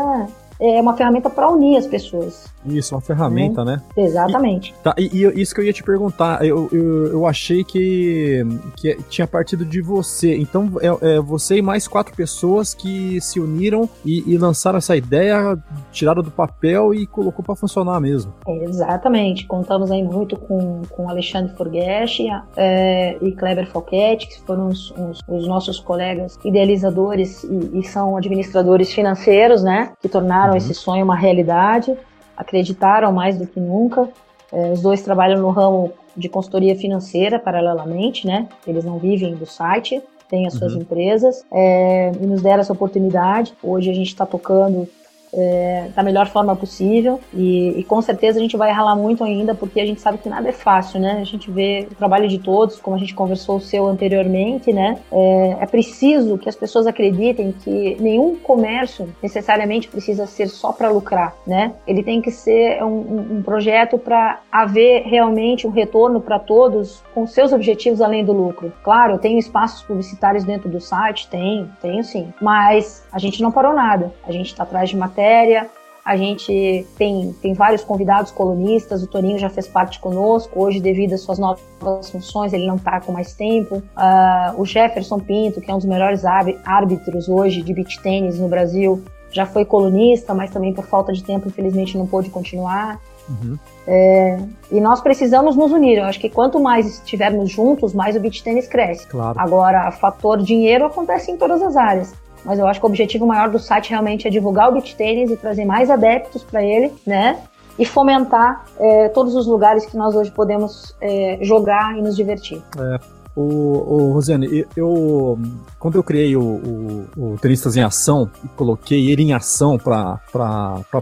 [0.62, 2.46] é uma ferramenta para unir as pessoas.
[2.64, 3.82] Isso, uma ferramenta, né?
[3.96, 4.04] né?
[4.04, 4.72] Exatamente.
[4.78, 8.42] E, tá, e, e, isso que eu ia te perguntar, eu, eu, eu achei que,
[8.76, 10.36] que tinha partido de você.
[10.36, 14.96] Então, é, é você e mais quatro pessoas que se uniram e, e lançaram essa
[14.96, 15.58] ideia,
[15.90, 18.32] tiraram do papel e colocou para funcionar mesmo.
[18.46, 19.46] É, exatamente.
[19.46, 22.20] Contamos aí muito com, com Alexandre Forgesch
[22.56, 28.16] é, e Kleber Falquete, que foram os, os, os nossos colegas idealizadores e, e, são
[28.16, 29.92] administradores financeiros, né?
[30.00, 30.58] Que tornaram uhum.
[30.58, 31.96] esse sonho uma realidade
[32.36, 34.08] acreditaram mais do que nunca.
[34.52, 38.48] É, os dois trabalham no ramo de consultoria financeira paralelamente, né?
[38.66, 40.80] Eles não vivem do site, têm as suas uhum.
[40.80, 43.54] empresas é, e nos deram essa oportunidade.
[43.62, 44.88] Hoje a gente está tocando
[45.32, 49.54] é, da melhor forma possível e, e, com certeza a gente vai ralar muito ainda
[49.54, 51.18] porque a gente sabe que nada é fácil, né?
[51.20, 54.98] A gente vê o trabalho de todos, como a gente conversou o seu anteriormente, né?
[55.10, 60.90] É, é preciso que as pessoas acreditem que nenhum comércio necessariamente precisa ser só para
[60.90, 61.72] lucrar, né?
[61.86, 67.26] Ele tem que ser um, um projeto para haver realmente um retorno para todos com
[67.26, 68.72] seus objetivos além do lucro.
[68.82, 73.72] Claro, tenho espaços publicitários dentro do site, tenho, tenho sim, mas a gente não parou
[73.72, 74.12] nada.
[74.26, 75.70] A gente está atrás de matéria matéria.
[76.04, 81.12] A gente tem, tem vários convidados colunistas, o Toninho já fez parte conosco, hoje, devido
[81.12, 83.76] às suas novas funções, ele não está com mais tempo.
[83.76, 88.48] Uh, o Jefferson Pinto, que é um dos melhores árbitros hoje de beach tênis no
[88.48, 89.00] Brasil,
[89.30, 93.00] já foi colunista, mas também por falta de tempo, infelizmente, não pôde continuar.
[93.28, 93.56] Uhum.
[93.86, 94.40] É,
[94.72, 95.98] e nós precisamos nos unir.
[95.98, 99.06] Eu acho que quanto mais estivermos juntos, mais o beach tênis cresce.
[99.06, 99.38] Claro.
[99.38, 102.12] Agora, fator dinheiro acontece em todas as áreas
[102.44, 105.30] mas eu acho que o objetivo maior do site realmente é divulgar o beach tênis
[105.30, 107.40] e trazer mais adeptos para ele, né?
[107.78, 112.62] E fomentar é, todos os lugares que nós hoje podemos é, jogar e nos divertir.
[112.78, 113.22] É.
[113.34, 115.38] O, o Rosiane, eu,
[115.78, 120.20] quando eu criei o, o, o Tenistas em Ação e coloquei ele em ação para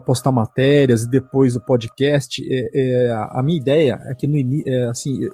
[0.05, 4.85] postar matérias e depois o podcast, é, é, a minha ideia é que no é,
[4.85, 5.29] assim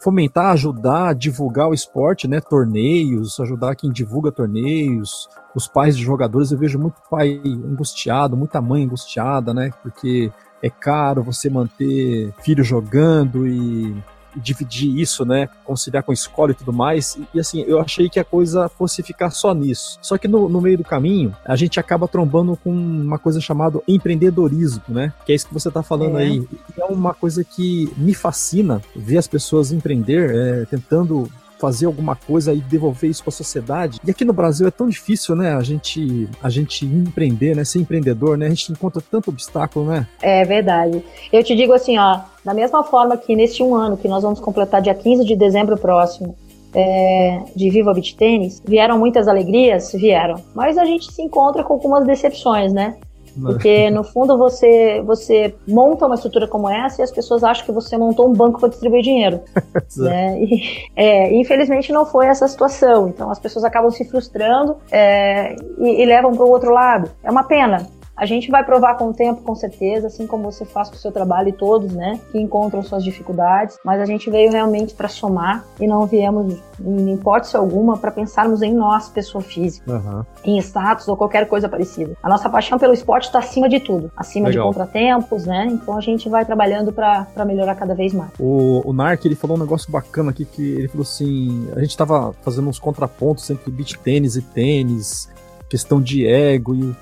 [0.00, 2.40] fomentar, ajudar, divulgar o esporte, né?
[2.40, 6.50] Torneios, ajudar quem divulga torneios, os pais de jogadores.
[6.50, 9.70] Eu vejo muito pai angustiado, muita mãe angustiada, né?
[9.82, 10.30] Porque
[10.62, 13.94] é caro você manter filho jogando e
[14.36, 15.48] dividir isso, né?
[15.64, 17.16] Conciliar com a escola e tudo mais.
[17.16, 19.98] E, e, assim, eu achei que a coisa fosse ficar só nisso.
[20.02, 23.80] Só que no, no, meio do caminho, a gente acaba trombando com uma coisa chamada
[23.86, 25.12] empreendedorismo, né?
[25.24, 26.22] Que é isso que você está falando é.
[26.22, 26.48] aí.
[26.76, 32.14] E é uma coisa que me fascina ver as pessoas empreender, é, tentando fazer alguma
[32.14, 34.00] coisa e devolver isso para a sociedade.
[34.04, 35.54] E aqui no Brasil é tão difícil, né?
[35.54, 37.64] A gente, a gente empreender, né?
[37.64, 38.46] Ser empreendedor, né?
[38.46, 40.06] A gente encontra tanto obstáculo, né?
[40.20, 41.02] É verdade.
[41.32, 44.40] Eu te digo assim, ó, da mesma forma que neste um ano que nós vamos
[44.40, 46.36] completar dia 15 de dezembro próximo,
[46.74, 49.92] é, de Viva Beach Tênis, vieram muitas alegrias?
[49.92, 50.42] Vieram.
[50.54, 52.96] Mas a gente se encontra com algumas decepções, né?
[53.40, 57.72] Porque no fundo você você monta uma estrutura como essa e as pessoas acham que
[57.72, 59.40] você montou um banco para distribuir dinheiro.
[59.96, 60.42] né?
[60.42, 63.08] e, é, infelizmente não foi essa situação.
[63.08, 67.10] Então as pessoas acabam se frustrando é, e, e levam para o outro lado.
[67.22, 67.86] É uma pena.
[68.16, 70.98] A gente vai provar com o tempo, com certeza, assim como você faz com o
[70.98, 75.06] seu trabalho e todos, né, que encontram suas dificuldades, mas a gente veio realmente para
[75.06, 80.24] somar e não viemos, em hipótese alguma, para pensarmos em nós, pessoa física, uhum.
[80.44, 82.16] em status ou qualquer coisa parecida.
[82.22, 84.64] A nossa paixão pelo esporte está acima de tudo, acima Legal.
[84.64, 85.66] de contratempos, né?
[85.70, 88.30] Então a gente vai trabalhando para melhorar cada vez mais.
[88.38, 91.90] O, o Narc, ele falou um negócio bacana aqui, que ele falou assim, a gente
[91.90, 95.28] estava fazendo uns contrapontos entre beach tênis e tênis,
[95.68, 96.94] questão de ego e,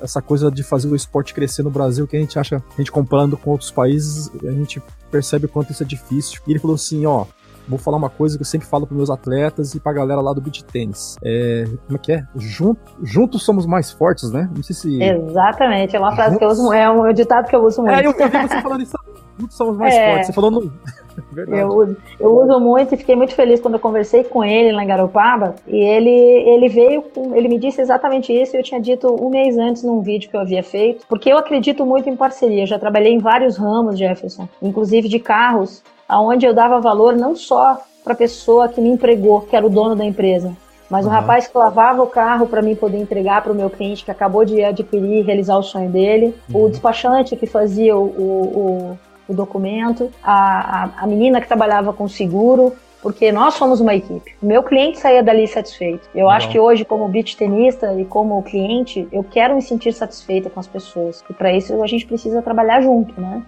[0.00, 2.90] essa coisa de fazer o esporte crescer no Brasil, que a gente acha, a gente
[2.90, 6.40] comparando com outros países, a gente percebe o quanto isso é difícil.
[6.46, 7.26] E ele falou assim, ó,
[7.68, 10.20] vou falar uma coisa que eu sempre falo para meus atletas e para a galera
[10.20, 11.16] lá do beach tênis.
[11.22, 12.24] É, como é que é?
[12.36, 14.48] Junto, juntos somos mais fortes, né?
[14.54, 15.02] Não sei se.
[15.02, 16.38] Exatamente, é uma frase juntos...
[16.38, 17.94] que eu uso, é um ditado que eu uso muito.
[17.94, 18.96] É, eu, eu vi você falando isso.
[19.38, 20.10] Juntos somos mais é...
[20.10, 20.26] fortes.
[20.26, 20.72] Você falou no.
[21.48, 24.82] Eu uso, eu uso muito e fiquei muito feliz quando eu conversei com ele lá
[24.82, 25.54] em Garopaba.
[25.66, 28.54] E ele, ele veio, com, ele me disse exatamente isso.
[28.54, 31.38] E eu tinha dito um mês antes num vídeo que eu havia feito, porque eu
[31.38, 32.62] acredito muito em parceria.
[32.62, 37.36] Eu já trabalhei em vários ramos, Jefferson, inclusive de carros, aonde eu dava valor não
[37.36, 40.56] só para a pessoa que me empregou, que era o dono da empresa,
[40.90, 41.10] mas uhum.
[41.10, 44.10] o rapaz que lavava o carro para mim poder entregar para o meu cliente que
[44.10, 46.64] acabou de adquirir e realizar o sonho dele, uhum.
[46.64, 48.98] o despachante que fazia o, o, o
[49.34, 54.34] documento, a, a, a, menina que trabalhava com seguro, porque nós somos uma equipe.
[54.42, 56.08] O meu cliente saía dali satisfeito.
[56.14, 60.50] Eu acho que hoje, como beach tenista e como cliente, eu quero me sentir satisfeita
[60.50, 61.22] com as pessoas.
[61.30, 63.42] E para isso a gente precisa trabalhar junto, né?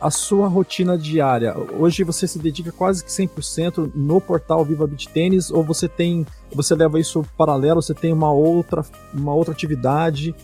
[0.00, 1.54] a sua rotina diária.
[1.78, 6.26] Hoje você se dedica quase que 100% no portal Viva Beach Tênis ou você tem,
[6.52, 10.34] você leva isso paralelo, você tem uma outra, uma outra atividade?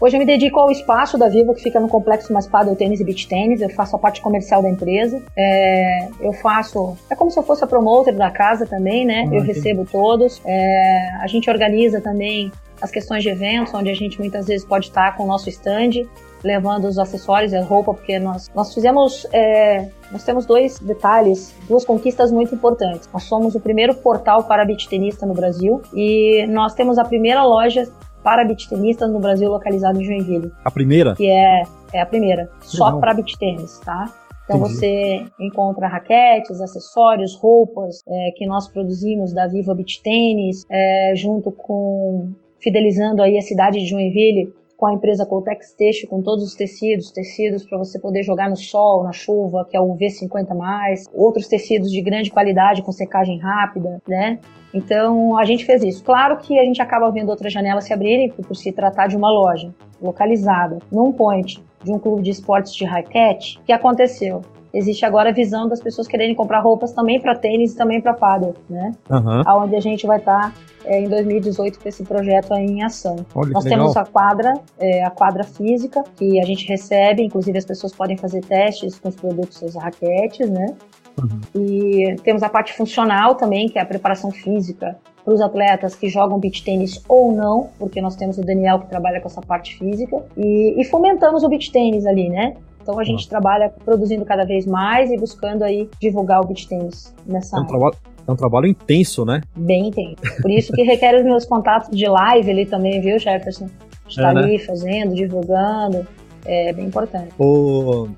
[0.00, 3.00] Hoje eu me dedico ao espaço da Viva que fica no complexo mais Padel Tênis
[3.00, 3.60] e Beach Tênis.
[3.60, 5.22] Eu faço a parte comercial da empresa.
[5.36, 9.26] É, eu faço, é como se eu fosse a promoter da casa também, né?
[9.30, 10.40] Ah, eu recebo todos.
[10.46, 14.86] É, a gente organiza também as questões de eventos, onde a gente muitas vezes pode
[14.86, 16.08] estar com o nosso stand
[16.42, 19.26] levando os acessórios e a roupa, porque nós, nós fizemos.
[19.32, 23.08] É, nós temos dois detalhes, duas conquistas muito importantes.
[23.12, 27.44] Nós somos o primeiro portal para beach tenista no Brasil e nós temos a primeira
[27.44, 27.86] loja
[28.22, 30.52] para beach tenistas no Brasil localizada em Joinville.
[30.64, 31.14] A primeira?
[31.14, 31.62] Que é,
[31.92, 34.12] é a primeira, só para beach tênis, tá?
[34.44, 34.74] Então Entendi.
[34.74, 41.52] você encontra raquetes, acessórios, roupas é, que nós produzimos da Viva Beach Tênis, é, junto
[41.52, 46.54] com fidelizando aí a cidade de Joinville com a empresa Coltex Têxtil, com todos os
[46.54, 51.46] tecidos, tecidos para você poder jogar no sol, na chuva, que é o V50+, outros
[51.46, 54.38] tecidos de grande qualidade com secagem rápida, né?
[54.72, 56.02] Então a gente fez isso.
[56.02, 59.30] Claro que a gente acaba vendo outras janelas se abrirem por se tratar de uma
[59.30, 63.58] loja localizada num point de um clube de esportes de raquete.
[63.58, 64.40] O que aconteceu?
[64.72, 68.14] Existe agora a visão das pessoas quererem comprar roupas também para tênis e também para
[68.14, 68.92] paddle, né?
[69.10, 69.42] Uhum.
[69.46, 70.54] Aonde a gente vai estar tá,
[70.84, 73.16] é, em 2018 com esse projeto em ação.
[73.34, 77.64] Olha, Nós temos a quadra, é, a quadra física que a gente recebe, inclusive as
[77.64, 80.74] pessoas podem fazer testes com os produtos das raquetes, né?
[81.18, 81.40] Uhum.
[81.54, 86.08] E temos a parte funcional também, que é a preparação física para os atletas que
[86.08, 89.76] jogam beach tênis ou não, porque nós temos o Daniel que trabalha com essa parte
[89.76, 92.56] física, e, e fomentamos o beach tênis ali, né?
[92.90, 97.14] Então a gente trabalha produzindo cada vez mais e buscando aí divulgar o beach tennis
[97.24, 97.94] nessa é um trabalho,
[98.26, 99.42] é um trabalho intenso, né?
[99.56, 100.16] Bem intenso.
[100.42, 103.68] Por isso que requer os meus contatos de live ali também, viu, Jefferson?
[104.08, 104.40] Estar é, né?
[104.42, 106.04] ali fazendo, divulgando.
[106.44, 107.28] É bem importante.
[107.38, 108.08] Ô,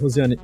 [0.00, 0.38] Rosiane,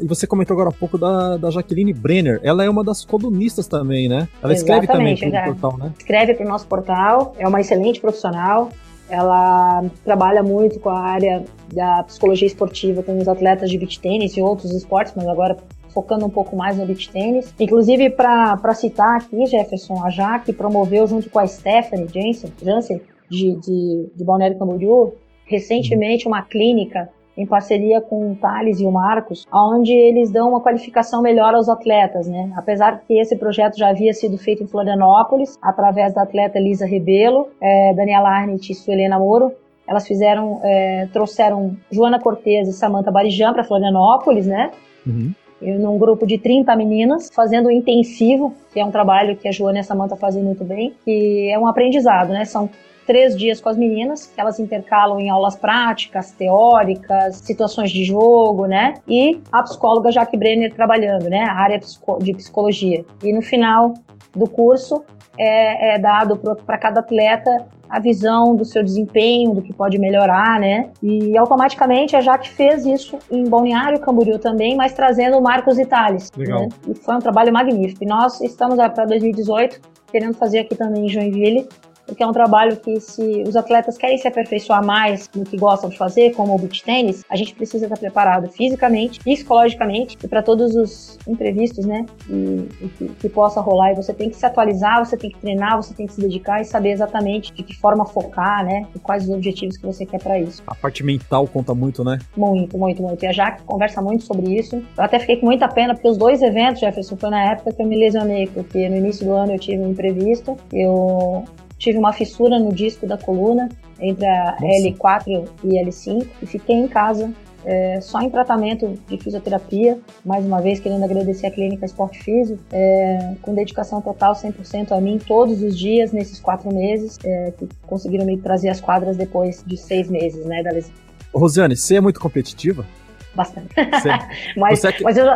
[0.00, 2.38] e você comentou agora há pouco da, da Jaqueline Brenner.
[2.44, 4.28] Ela é uma das colunistas também, né?
[4.40, 5.92] Ela escreve também para o portal, né?
[5.98, 8.68] Escreve para o nosso portal, é uma excelente profissional.
[9.08, 14.36] Ela trabalha muito com a área da psicologia esportiva com os atletas de beach tênis
[14.36, 15.56] e outros esportes, mas agora
[15.90, 17.54] focando um pouco mais no beach tênis.
[17.58, 23.00] Inclusive, para citar aqui, Jefferson, a Jaque promoveu junto com a Stephanie Jansen, Jansen
[23.30, 27.08] de, de, de Balneário Camboriú, recentemente uma clínica
[27.38, 31.68] em parceria com o Thales e o Marcos, onde eles dão uma qualificação melhor aos
[31.68, 32.52] atletas, né?
[32.56, 37.48] Apesar que esse projeto já havia sido feito em Florianópolis, através da atleta Elisa Rebelo,
[37.62, 39.52] é, Daniela Arnett e Suelena Moro,
[39.86, 44.72] elas fizeram, é, trouxeram Joana Cortez e Samantha Barijan para Florianópolis, né?
[45.06, 45.32] Uhum.
[45.62, 49.78] num grupo de 30 meninas, fazendo um intensivo, que é um trabalho que a Joana
[49.78, 52.44] e a Samantha fazem muito bem, que é um aprendizado, né?
[52.44, 52.68] São
[53.08, 58.66] três dias com as meninas, que elas intercalam em aulas práticas, teóricas, situações de jogo,
[58.66, 58.94] né?
[59.08, 61.44] E a psicóloga Jaque Brenner trabalhando, né?
[61.44, 61.80] A área
[62.20, 63.06] de psicologia.
[63.24, 63.94] E no final
[64.36, 65.02] do curso
[65.38, 70.60] é, é dado para cada atleta a visão do seu desempenho, do que pode melhorar,
[70.60, 70.90] né?
[71.02, 76.30] E automaticamente a Jaque fez isso em Balneário Camboriú também, mas trazendo o Marcos Itales.
[76.36, 76.64] Legal.
[76.64, 76.68] Né?
[76.88, 78.04] E foi um trabalho magnífico.
[78.04, 79.80] E nós estamos para 2018
[80.10, 81.66] querendo fazer aqui também em Joinville
[82.08, 85.90] porque é um trabalho que se os atletas querem se aperfeiçoar mais no que gostam
[85.90, 90.42] de fazer, como o beach tênis, a gente precisa estar preparado fisicamente, psicologicamente e para
[90.42, 93.92] todos os imprevistos, né, e, e que, que, possa rolar.
[93.92, 96.62] E você tem que se atualizar, você tem que treinar, você tem que se dedicar
[96.62, 100.22] e saber exatamente de que forma focar, né, e quais os objetivos que você quer
[100.22, 100.62] para isso.
[100.66, 102.18] A parte mental conta muito, né?
[102.34, 103.22] Muito, muito, muito.
[103.22, 104.76] E a Jaque conversa muito sobre isso.
[104.76, 107.82] Eu até fiquei com muita pena porque os dois eventos, Jefferson, foi na época que
[107.82, 111.44] eu me lesionei, porque no início do ano eu tive um imprevisto, eu
[111.78, 113.68] tive uma fissura no disco da coluna
[114.00, 114.88] entre a Nossa.
[114.88, 117.32] L4 e L5 e fiquei em casa
[117.64, 122.58] é, só em tratamento de fisioterapia, mais uma vez querendo agradecer a Clínica Esporte Físico,
[122.72, 127.68] é, com dedicação total 100% a mim todos os dias nesses quatro meses, é, que
[127.86, 130.92] conseguiram me trazer as quadras depois de seis meses, né, da lesão.
[131.34, 132.86] Rosiane, você é muito competitiva?
[133.34, 133.68] Bastante.
[133.74, 134.08] Você,
[134.56, 135.26] mas, você é que, mas eu,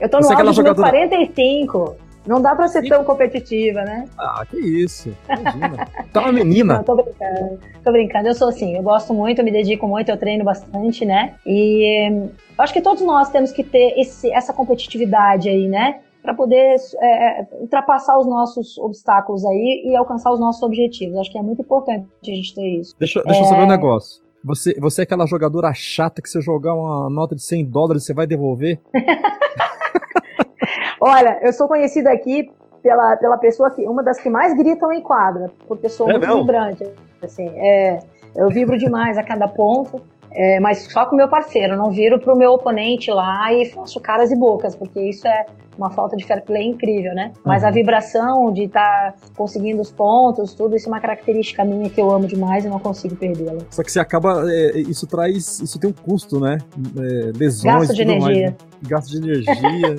[0.00, 0.90] eu tô no auge de jogadora...
[0.90, 1.96] 45.
[2.26, 4.06] Não dá pra ser tão competitiva, né?
[4.18, 5.14] Ah, que isso.
[5.28, 5.88] Imagina.
[6.12, 6.74] tá uma menina.
[6.76, 7.60] Não, tô brincando.
[7.82, 8.28] Tô brincando.
[8.28, 11.34] Eu sou assim, eu gosto muito, eu me dedico muito, eu treino bastante, né?
[11.46, 16.00] E eu acho que todos nós temos que ter esse, essa competitividade aí, né?
[16.24, 21.18] para poder é, é, ultrapassar os nossos obstáculos aí e alcançar os nossos objetivos.
[21.18, 22.94] Acho que é muito importante a gente ter isso.
[22.98, 23.42] Deixa, deixa é...
[23.42, 24.24] eu saber um negócio.
[24.42, 28.14] Você, você é aquela jogadora chata que você jogar uma nota de 100 dólares você
[28.14, 28.80] vai devolver?
[31.00, 32.50] Olha, eu sou conhecida aqui
[32.82, 36.36] pela, pela pessoa que uma das que mais gritam em quadra, porque sou é muito
[36.38, 36.86] vibrante.
[37.22, 37.98] Assim, é,
[38.36, 40.00] eu vibro demais a cada ponto.
[40.36, 44.00] É, mas só com o meu parceiro, não viro pro meu oponente lá e faço
[44.00, 45.46] caras e bocas, porque isso é
[45.76, 47.32] uma falta de fair play incrível, né?
[47.44, 47.68] Mas uhum.
[47.68, 52.00] a vibração de estar tá conseguindo os pontos, tudo isso é uma característica minha que
[52.00, 53.62] eu amo demais e não consigo perdê-la.
[53.70, 56.58] Só que você acaba, é, isso traz, isso tem um custo, né?
[56.96, 58.26] É, lesões, gasto de energia.
[58.28, 58.56] Mais, né?
[58.82, 59.96] Gasto de energia.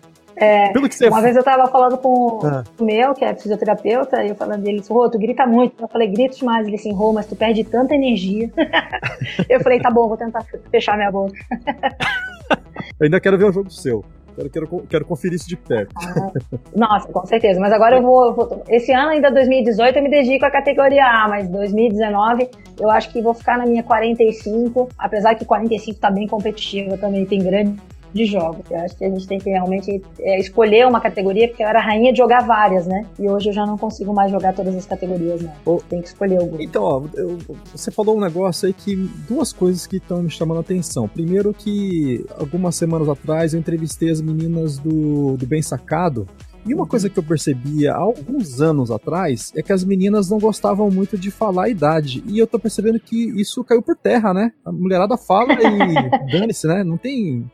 [0.40, 2.64] É, Pelo que você uma vez eu tava falando com ah.
[2.78, 5.74] o meu, que é fisioterapeuta, e eu falando dele, Rô, tu grita muito.
[5.82, 6.66] Eu falei, grito demais.
[6.66, 8.50] Ele assim, Rô, mas tu perde tanta energia.
[9.50, 11.34] eu falei, tá bom, vou tentar fechar minha boca.
[12.98, 14.02] eu ainda quero ver o jogo seu.
[14.40, 15.94] Quero, quero, quero conferir isso de perto.
[15.96, 16.32] Ah,
[16.74, 17.60] nossa, com certeza.
[17.60, 21.04] Mas agora eu vou, eu vou, Esse ano, ainda 2018, eu me dedico à categoria
[21.04, 22.48] A, mas 2019
[22.80, 27.26] eu acho que vou ficar na minha 45, apesar que 45 tá bem competitiva também,
[27.26, 27.76] tem grande
[28.12, 28.64] de jogos.
[28.70, 31.80] Eu acho que a gente tem que realmente é, escolher uma categoria, porque eu era
[31.80, 33.06] rainha de jogar várias, né?
[33.18, 35.52] E hoje eu já não consigo mais jogar todas as categorias, né?
[35.64, 35.80] Oh.
[35.88, 36.62] Tem que escolher alguma.
[36.62, 37.38] Então, ó, eu,
[37.72, 38.96] você falou um negócio aí que
[39.28, 41.08] duas coisas que estão me chamando a atenção.
[41.08, 46.26] Primeiro que algumas semanas atrás eu entrevistei as meninas do, do Bem Sacado
[46.66, 50.38] e uma coisa que eu percebia há alguns anos atrás é que as meninas não
[50.38, 52.22] gostavam muito de falar a idade.
[52.26, 54.52] E eu tô percebendo que isso caiu por terra, né?
[54.64, 55.56] A mulherada fala e
[56.30, 56.84] dane-se, né?
[56.84, 57.50] Não tem.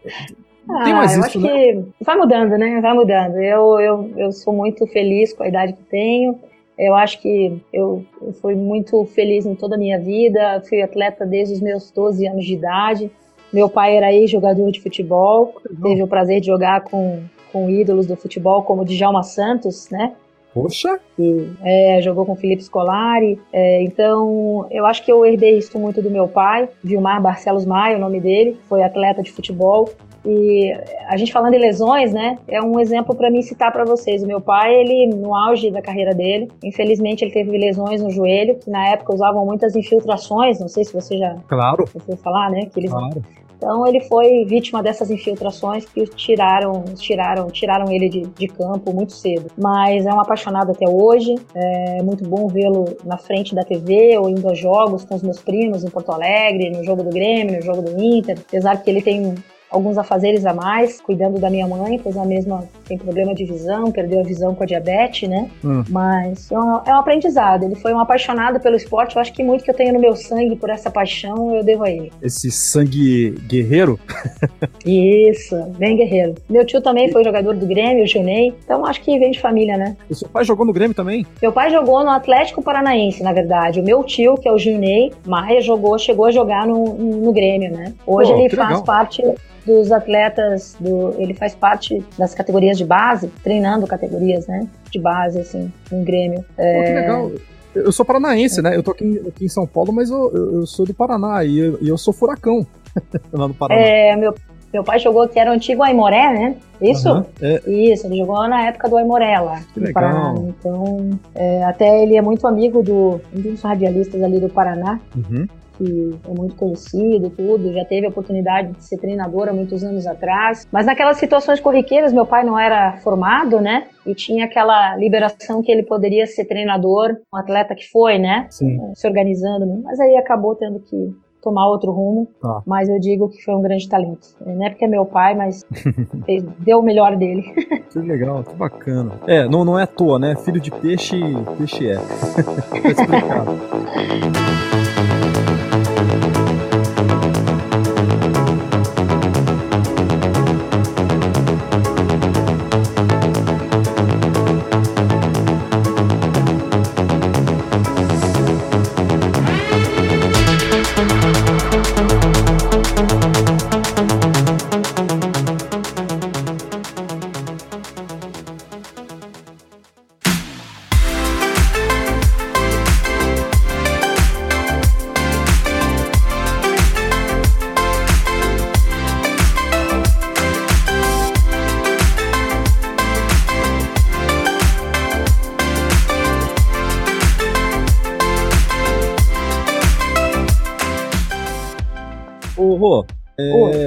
[0.67, 1.49] Não tem mais ah, eu isso, acho né?
[1.49, 2.81] que vai mudando, né?
[2.81, 3.37] Vai mudando.
[3.37, 6.39] Eu, eu, eu sou muito feliz com a idade que tenho.
[6.79, 10.63] Eu acho que eu, eu fui muito feliz em toda a minha vida.
[10.69, 13.11] Fui atleta desde os meus 12 anos de idade.
[13.53, 15.55] Meu pai era ex-jogador de futebol.
[15.83, 20.13] Teve o prazer de jogar com, com ídolos do futebol, como Djalma Santos, né?
[20.53, 20.99] Poxa!
[21.19, 23.39] E, é, jogou com Felipe Scolari.
[23.53, 27.99] É, então, eu acho que eu herdei isso muito do meu pai, Vilmar Barcelos Maia,
[27.99, 29.91] o nome dele, foi atleta de futebol.
[30.27, 30.73] E
[31.07, 34.23] a gente falando em lesões, né, é um exemplo para mim citar para vocês.
[34.23, 38.57] O meu pai, ele no auge da carreira dele, infelizmente ele teve lesões no joelho,
[38.57, 41.85] que na época usavam muitas infiltrações, não sei se você já claro.
[41.95, 43.23] ouviu falar, né, que eles claro.
[43.57, 49.13] Então ele foi vítima dessas infiltrações que tiraram, tiraram, tiraram ele de, de campo muito
[49.13, 49.51] cedo.
[49.57, 51.35] Mas é um apaixonado até hoje.
[51.55, 55.41] É muito bom vê-lo na frente da TV ou indo a jogos com os meus
[55.41, 58.39] primos em Porto Alegre, no jogo do Grêmio, no jogo do Inter.
[58.47, 59.35] Apesar que ele tem
[59.71, 63.91] alguns afazeres a mais, cuidando da minha mãe, pois a mesma tem problema de visão,
[63.91, 65.51] perdeu a visão com a diabetes, né?
[65.65, 65.85] Hum.
[65.89, 67.65] Mas é um, é um, aprendizado.
[67.65, 69.17] Ele foi um apaixonado pelo esporte.
[69.17, 71.85] Eu acho que muito que eu tenho no meu sangue por essa paixão, eu devo
[71.85, 72.13] a ele.
[72.23, 73.99] Esse sangue guerreiro?
[74.87, 76.35] Isso, bem guerreiro.
[76.49, 78.55] Meu tio também foi jogador do Grêmio, o Junei.
[78.65, 79.97] Então acho que vem de família, né?
[80.09, 81.27] O seu pai jogou no Grêmio também?
[81.43, 83.81] Meu pai jogou no Atlético Paranaense, na verdade.
[83.81, 87.71] O meu tio, que é o Junei Maia, jogou, chegou a jogar no, no Grêmio,
[87.73, 87.93] né?
[88.07, 88.85] Hoje Pô, ele faz legal.
[88.85, 89.23] parte
[89.67, 95.41] dos atletas, do, ele faz parte das categorias de base, treinando categorias, né, de base,
[95.41, 96.45] assim, no Grêmio.
[96.57, 96.79] É...
[96.79, 97.33] Pô, que legal.
[97.75, 98.75] Eu sou paranaense, né?
[98.75, 101.79] Eu tô aqui, aqui em São Paulo, mas eu, eu sou do Paraná e eu,
[101.83, 102.67] eu sou furacão
[103.31, 103.79] lá no Paraná.
[103.79, 104.35] É, meu,
[104.73, 106.57] meu pai jogou que era o antigo Aimoré, né?
[106.81, 107.13] Isso?
[107.13, 107.61] Uhum, é.
[107.71, 109.61] Isso, ele jogou na época do Aimoré lá.
[109.75, 109.93] Que legal.
[109.93, 110.35] Paraná.
[110.39, 114.99] Então, é, até ele é muito amigo do, um dos radialistas ali do Paraná.
[115.15, 115.47] Uhum
[115.77, 120.07] que é muito conhecido, tudo, já teve a oportunidade de ser treinador há muitos anos
[120.07, 120.67] atrás.
[120.73, 123.87] Mas naquelas situações corriqueiras, meu pai não era formado, né?
[124.07, 128.47] E tinha aquela liberação que ele poderia ser treinador, um atleta que foi, né?
[128.51, 128.79] Sim.
[128.95, 130.97] Se organizando, mas aí acabou tendo que
[131.43, 132.61] tomar outro rumo, Tá.
[132.67, 134.27] mas eu digo que foi um grande talento.
[134.45, 135.65] Não é porque é meu pai, mas
[136.27, 137.45] fez- deu o melhor dele.
[137.97, 139.13] Que legal, que bacana.
[139.27, 140.35] É, não, não é à toa, né?
[140.37, 141.19] Filho de peixe,
[141.57, 141.95] peixe é.
[142.83, 144.76] tá explicado.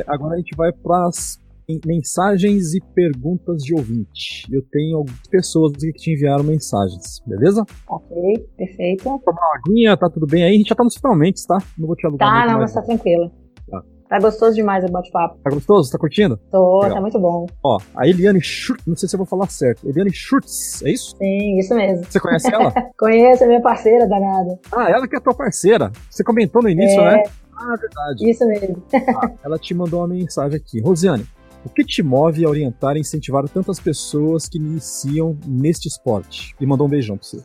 [0.09, 1.37] Agora a gente vai para as
[1.85, 4.45] mensagens e perguntas de ouvinte.
[4.51, 7.63] Eu tenho algumas pessoas aqui que te enviaram mensagens, beleza?
[7.87, 9.03] ok, perfeito.
[9.03, 10.55] Tomar uma aguinha, tá tudo bem aí?
[10.55, 11.57] A gente já tá nos finalmente, tá?
[11.77, 13.31] Não vou te alugar Tá, não, mas tá tranquilo.
[13.69, 13.83] Tá.
[14.09, 15.37] Tá gostoso demais o bate-papo.
[15.43, 15.91] Tá gostoso?
[15.91, 16.37] Tá curtindo?
[16.49, 16.95] Tô, Legal.
[16.95, 17.45] tá muito bom.
[17.63, 19.87] Ó, a Eliane Schurtz, não sei se eu vou falar certo.
[19.87, 21.15] Eliane Schurtz, é isso?
[21.17, 22.03] Sim, isso mesmo.
[22.05, 22.73] Você conhece ela?
[22.97, 24.59] Conheço, é minha parceira danada.
[24.75, 25.91] ah, ela que é tua parceira.
[26.09, 27.17] Você comentou no início, É.
[27.17, 27.23] né?
[27.59, 28.29] Ah, verdade.
[28.29, 28.81] Isso mesmo.
[28.93, 30.79] Ah, ela te mandou uma mensagem aqui.
[30.81, 31.25] Rosiane,
[31.65, 36.55] o que te move a orientar e incentivar tantas pessoas que iniciam neste esporte?
[36.59, 37.43] E mandou um beijão pra você.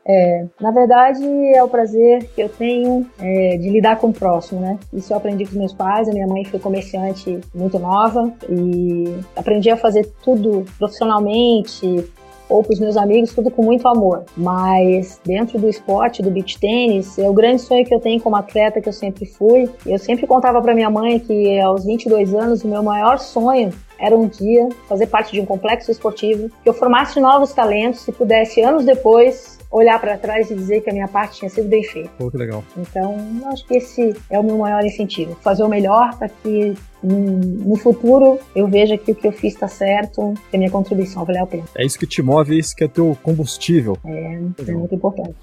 [0.61, 4.79] Na verdade, é o prazer que eu tenho é, de lidar com o próximo, né?
[4.93, 6.09] Isso eu aprendi com os meus pais.
[6.09, 12.09] A minha mãe foi comerciante muito nova e aprendi a fazer tudo profissionalmente
[12.49, 14.25] ou para os meus amigos, tudo com muito amor.
[14.37, 18.37] Mas dentro do esporte, do beach tênis, é o grande sonho que eu tenho como
[18.37, 19.69] atleta que eu sempre fui.
[19.87, 24.17] Eu sempre contava para minha mãe que aos 22 anos o meu maior sonho era
[24.17, 28.61] um dia fazer parte de um complexo esportivo, que eu formasse novos talentos e pudesse
[28.61, 32.11] anos depois olhar para trás e dizer que a minha parte tinha sido bem feita.
[32.19, 32.65] Pô, que legal.
[32.77, 37.77] Então, acho que esse é o meu maior incentivo, fazer o melhor para que no
[37.77, 41.45] futuro eu veja que o que eu fiz está certo, que a minha contribuição valeu
[41.45, 41.65] a pena.
[41.77, 43.97] É isso que te move, é isso que é teu combustível.
[44.05, 44.79] É Legal.
[44.79, 45.35] muito importante.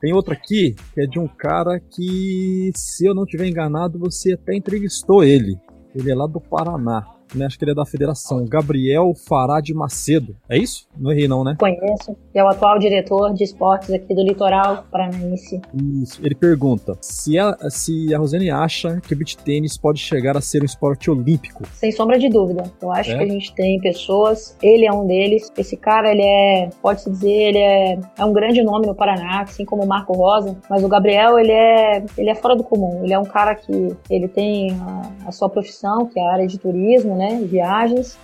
[0.00, 4.32] Tem outro aqui que é de um cara que, se eu não tiver enganado, você
[4.32, 5.56] até entrevistou ele.
[5.94, 7.06] Ele é lá do Paraná.
[7.34, 7.46] Né?
[7.46, 8.44] Acho que ele é da federação.
[8.46, 10.36] Gabriel Farad Macedo.
[10.48, 10.86] É isso?
[10.96, 11.56] Não errei, não, né?
[11.58, 15.60] Conheço, é o atual diretor de esportes aqui do litoral paranaense.
[16.02, 16.20] Isso.
[16.24, 20.40] Ele pergunta se a, se a Rosane acha que o beach tênis pode chegar a
[20.40, 21.64] ser um esporte olímpico.
[21.72, 22.64] Sem sombra de dúvida.
[22.80, 23.16] Eu acho É?
[23.18, 25.50] que a gente tem pessoas, ele é um deles.
[25.56, 29.64] Esse cara, ele é, pode-se dizer, ele é, é um grande nome no Paraná, assim
[29.64, 30.56] como o Marco Rosa.
[30.68, 33.02] Mas o Gabriel, ele é, ele é fora do comum.
[33.04, 36.46] Ele é um cara que ele tem a, a sua profissão, que é a área
[36.46, 38.18] de turismo, né, viagens.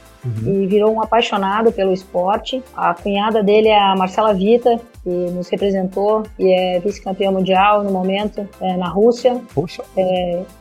[0.44, 2.62] E virou um apaixonado pelo esporte.
[2.76, 7.90] A cunhada dele é a Marcela Vita, que nos representou e é vice-campeã mundial no
[7.90, 9.40] momento é, na Rússia.
[9.55, 9.82] Poxa,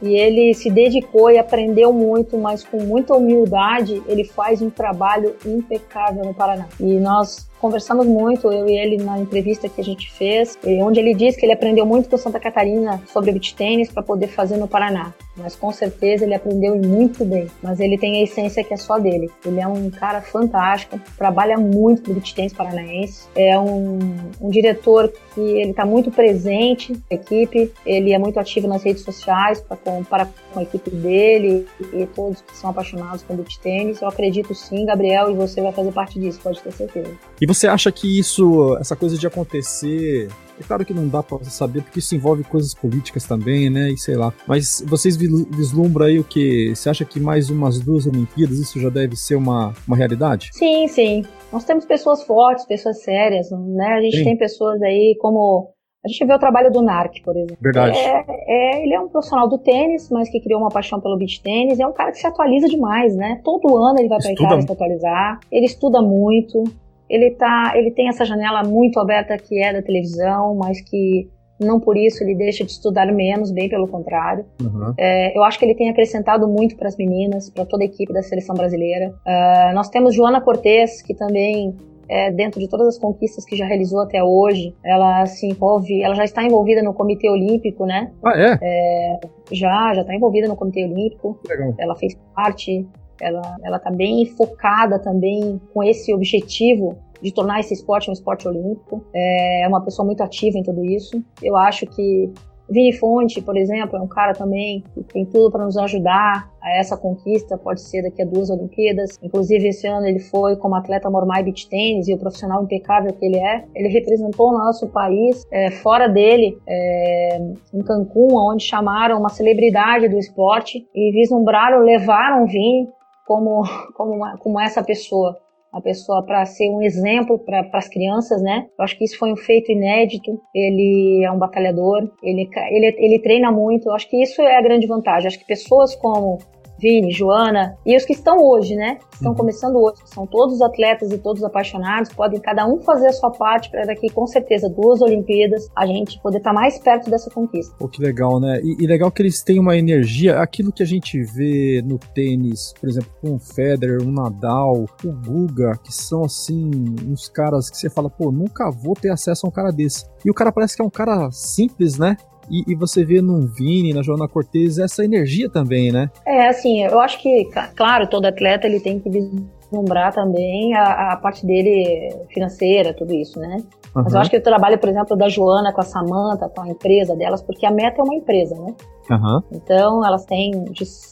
[0.02, 5.36] E ele se dedicou e aprendeu muito, mas com muita humildade, ele faz um trabalho
[5.46, 6.68] impecável no Paraná.
[6.80, 11.14] E nós conversamos muito, eu e ele, na entrevista que a gente fez, onde ele
[11.14, 14.68] disse que ele aprendeu muito com Santa Catarina sobre beach tênis para poder fazer no
[14.68, 15.14] Paraná.
[15.38, 17.48] Mas com certeza ele aprendeu e muito bem.
[17.62, 19.30] Mas ele tem a essência que é só dele.
[19.46, 24.00] Ele é um cara fantástico, trabalha muito beach tênis paranaense, é um,
[24.42, 29.04] um diretor que ele está muito presente na equipe, ele é muito ativo nas redes
[29.04, 34.02] sociais para com, com a equipe dele e todos que são apaixonados por beach tênis.
[34.02, 37.12] Eu acredito sim, Gabriel, e você vai fazer parte disso, pode ter certeza.
[37.40, 40.30] E você acha que isso, essa coisa de acontecer.
[40.60, 43.90] É claro que não dá pra saber, porque isso envolve coisas políticas também, né?
[43.92, 44.34] E sei lá.
[44.48, 46.74] Mas vocês vislumbram aí o que?
[46.76, 50.50] Você acha que mais umas duas Olimpíadas isso já deve ser uma, uma realidade?
[50.54, 51.24] Sim, sim.
[51.52, 53.94] Nós temos pessoas fortes, pessoas sérias, né?
[53.94, 54.24] A gente Sim.
[54.24, 55.72] tem pessoas aí como.
[56.06, 57.58] A gente vê o trabalho do NARC, por exemplo.
[57.60, 57.98] Verdade.
[57.98, 61.42] É, é, ele é um profissional do tênis, mas que criou uma paixão pelo beach
[61.42, 61.80] tênis.
[61.80, 63.42] É um cara que se atualiza demais, né?
[63.44, 65.40] Todo ano ele vai para Itália se atualizar.
[65.52, 66.64] Ele estuda muito.
[67.10, 71.30] Ele, tá, ele tem essa janela muito aberta que é da televisão, mas que
[71.60, 74.46] não por isso ele deixa de estudar menos, bem pelo contrário.
[74.62, 74.94] Uhum.
[74.98, 78.14] É, eu acho que ele tem acrescentado muito para as meninas, para toda a equipe
[78.14, 79.14] da seleção brasileira.
[79.26, 81.76] Ah, nós temos Joana Cortez, que também
[82.10, 86.16] é, dentro de todas as conquistas que já realizou até hoje, ela se envolve, ela
[86.16, 88.12] já está envolvida no Comitê Olímpico, né?
[88.24, 88.60] Ah, é?
[88.62, 89.20] é
[89.52, 91.40] já, já está envolvida no Comitê Olímpico.
[91.48, 91.74] Legal.
[91.78, 92.88] Ela fez parte,
[93.22, 98.48] ela, ela tá bem focada também com esse objetivo de tornar esse esporte um esporte
[98.48, 99.04] olímpico.
[99.14, 101.24] É uma pessoa muito ativa em tudo isso.
[101.42, 102.32] Eu acho que
[102.70, 106.78] Vini Fonte, por exemplo, é um cara também que tem tudo para nos ajudar a
[106.78, 109.18] essa conquista, pode ser daqui a duas Olimpíadas.
[109.24, 113.26] Inclusive, esse ano ele foi como atleta Mormai Beach Tennis e o profissional impecável que
[113.26, 113.64] ele é.
[113.74, 117.40] Ele representou o nosso país é, fora dele, é,
[117.74, 122.90] em Cancún, onde chamaram uma celebridade do esporte e vislumbraram, levaram o Vini
[123.28, 123.64] como,
[123.94, 125.38] como, uma, como essa pessoa
[125.70, 128.68] a pessoa para ser um exemplo para as crianças, né?
[128.80, 130.42] Eu acho que isso foi um feito inédito.
[130.56, 133.90] Ele é um batalhador, ele, ele, ele treina muito.
[133.90, 135.26] Eu acho que isso é a grande vantagem.
[135.26, 136.40] Eu acho que pessoas como
[136.80, 139.00] Vini, Joana e os que estão hoje, né?
[139.14, 139.38] Estão uhum.
[139.38, 143.70] começando hoje, são todos atletas e todos apaixonados, podem cada um fazer a sua parte
[143.72, 147.76] para daqui, com certeza, duas Olimpíadas, a gente poder estar tá mais perto dessa conquista.
[147.78, 148.60] Pô, que legal, né?
[148.64, 152.74] E, e, legal que eles têm uma energia, aquilo que a gente vê no tênis,
[152.80, 156.70] por exemplo, com o Federer, o Nadal, o Guga, que são assim,
[157.08, 160.06] uns caras que você fala, pô, nunca vou ter acesso a um cara desse.
[160.24, 162.18] E o cara parece que é um cara simples, né?
[162.50, 166.10] E, e, você vê no Vini, na Joana Cortez, essa energia também, né?
[166.26, 167.46] É, assim, eu acho que,
[167.76, 173.40] claro, todo atleta ele tem que vislumbrar também a, a parte dele financeira, tudo isso,
[173.40, 173.58] né?
[173.96, 174.04] Uhum.
[174.04, 176.70] Mas eu acho que o trabalho, por exemplo, da Joana com a Samanta, com a
[176.70, 178.74] empresa delas, porque a meta é uma empresa, né?
[179.10, 179.42] Uhum.
[179.52, 180.52] Então, elas têm,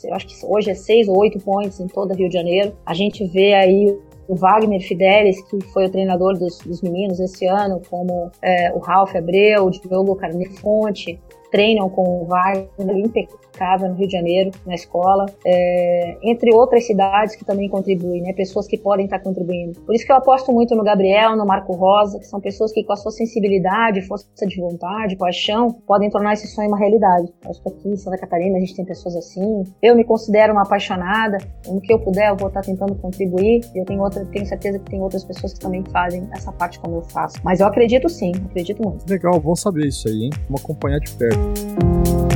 [0.04, 2.74] eu acho que hoje é seis ou oito pontos em toda Rio de Janeiro.
[2.86, 3.98] A gente vê aí
[4.28, 8.80] o Wagner Fidelis, que foi o treinador dos, dos meninos esse ano, como é, o
[8.80, 11.20] Ralf Abreu, o Diogo Carnefonte,
[11.52, 13.45] treinam com o Wagner impecável
[13.88, 18.68] no Rio de Janeiro, na escola, é, entre outras cidades que também contribuem, né, pessoas
[18.68, 19.80] que podem estar contribuindo.
[19.82, 22.84] Por isso que eu aposto muito no Gabriel, no Marco Rosa, que são pessoas que
[22.84, 27.32] com a sua sensibilidade, força de vontade, paixão, podem tornar esse sonho uma realidade.
[27.46, 29.64] Acho que aqui em Santa Catarina a gente tem pessoas assim.
[29.82, 31.38] Eu me considero uma apaixonada,
[31.68, 33.62] no que eu puder eu vou estar tentando contribuir.
[33.74, 36.98] Eu tenho, outra, tenho certeza que tem outras pessoas que também fazem essa parte como
[36.98, 37.38] eu faço.
[37.44, 39.10] Mas eu acredito sim, acredito muito.
[39.10, 40.30] Legal, bom saber isso aí, hein?
[40.48, 42.35] Vamos acompanhar de perto.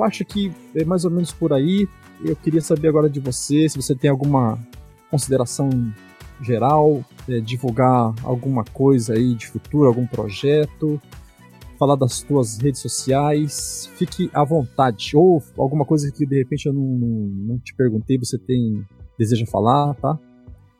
[0.00, 1.88] Eu acho que é mais ou menos por aí.
[2.24, 4.58] Eu queria saber agora de você, se você tem alguma
[5.10, 5.68] consideração
[6.40, 11.00] geral, é, divulgar alguma coisa aí de futuro, algum projeto,
[11.78, 15.12] falar das suas redes sociais, fique à vontade.
[15.14, 17.08] Ou alguma coisa que de repente eu não, não,
[17.48, 18.84] não te perguntei, você tem
[19.18, 20.18] deseja falar, tá?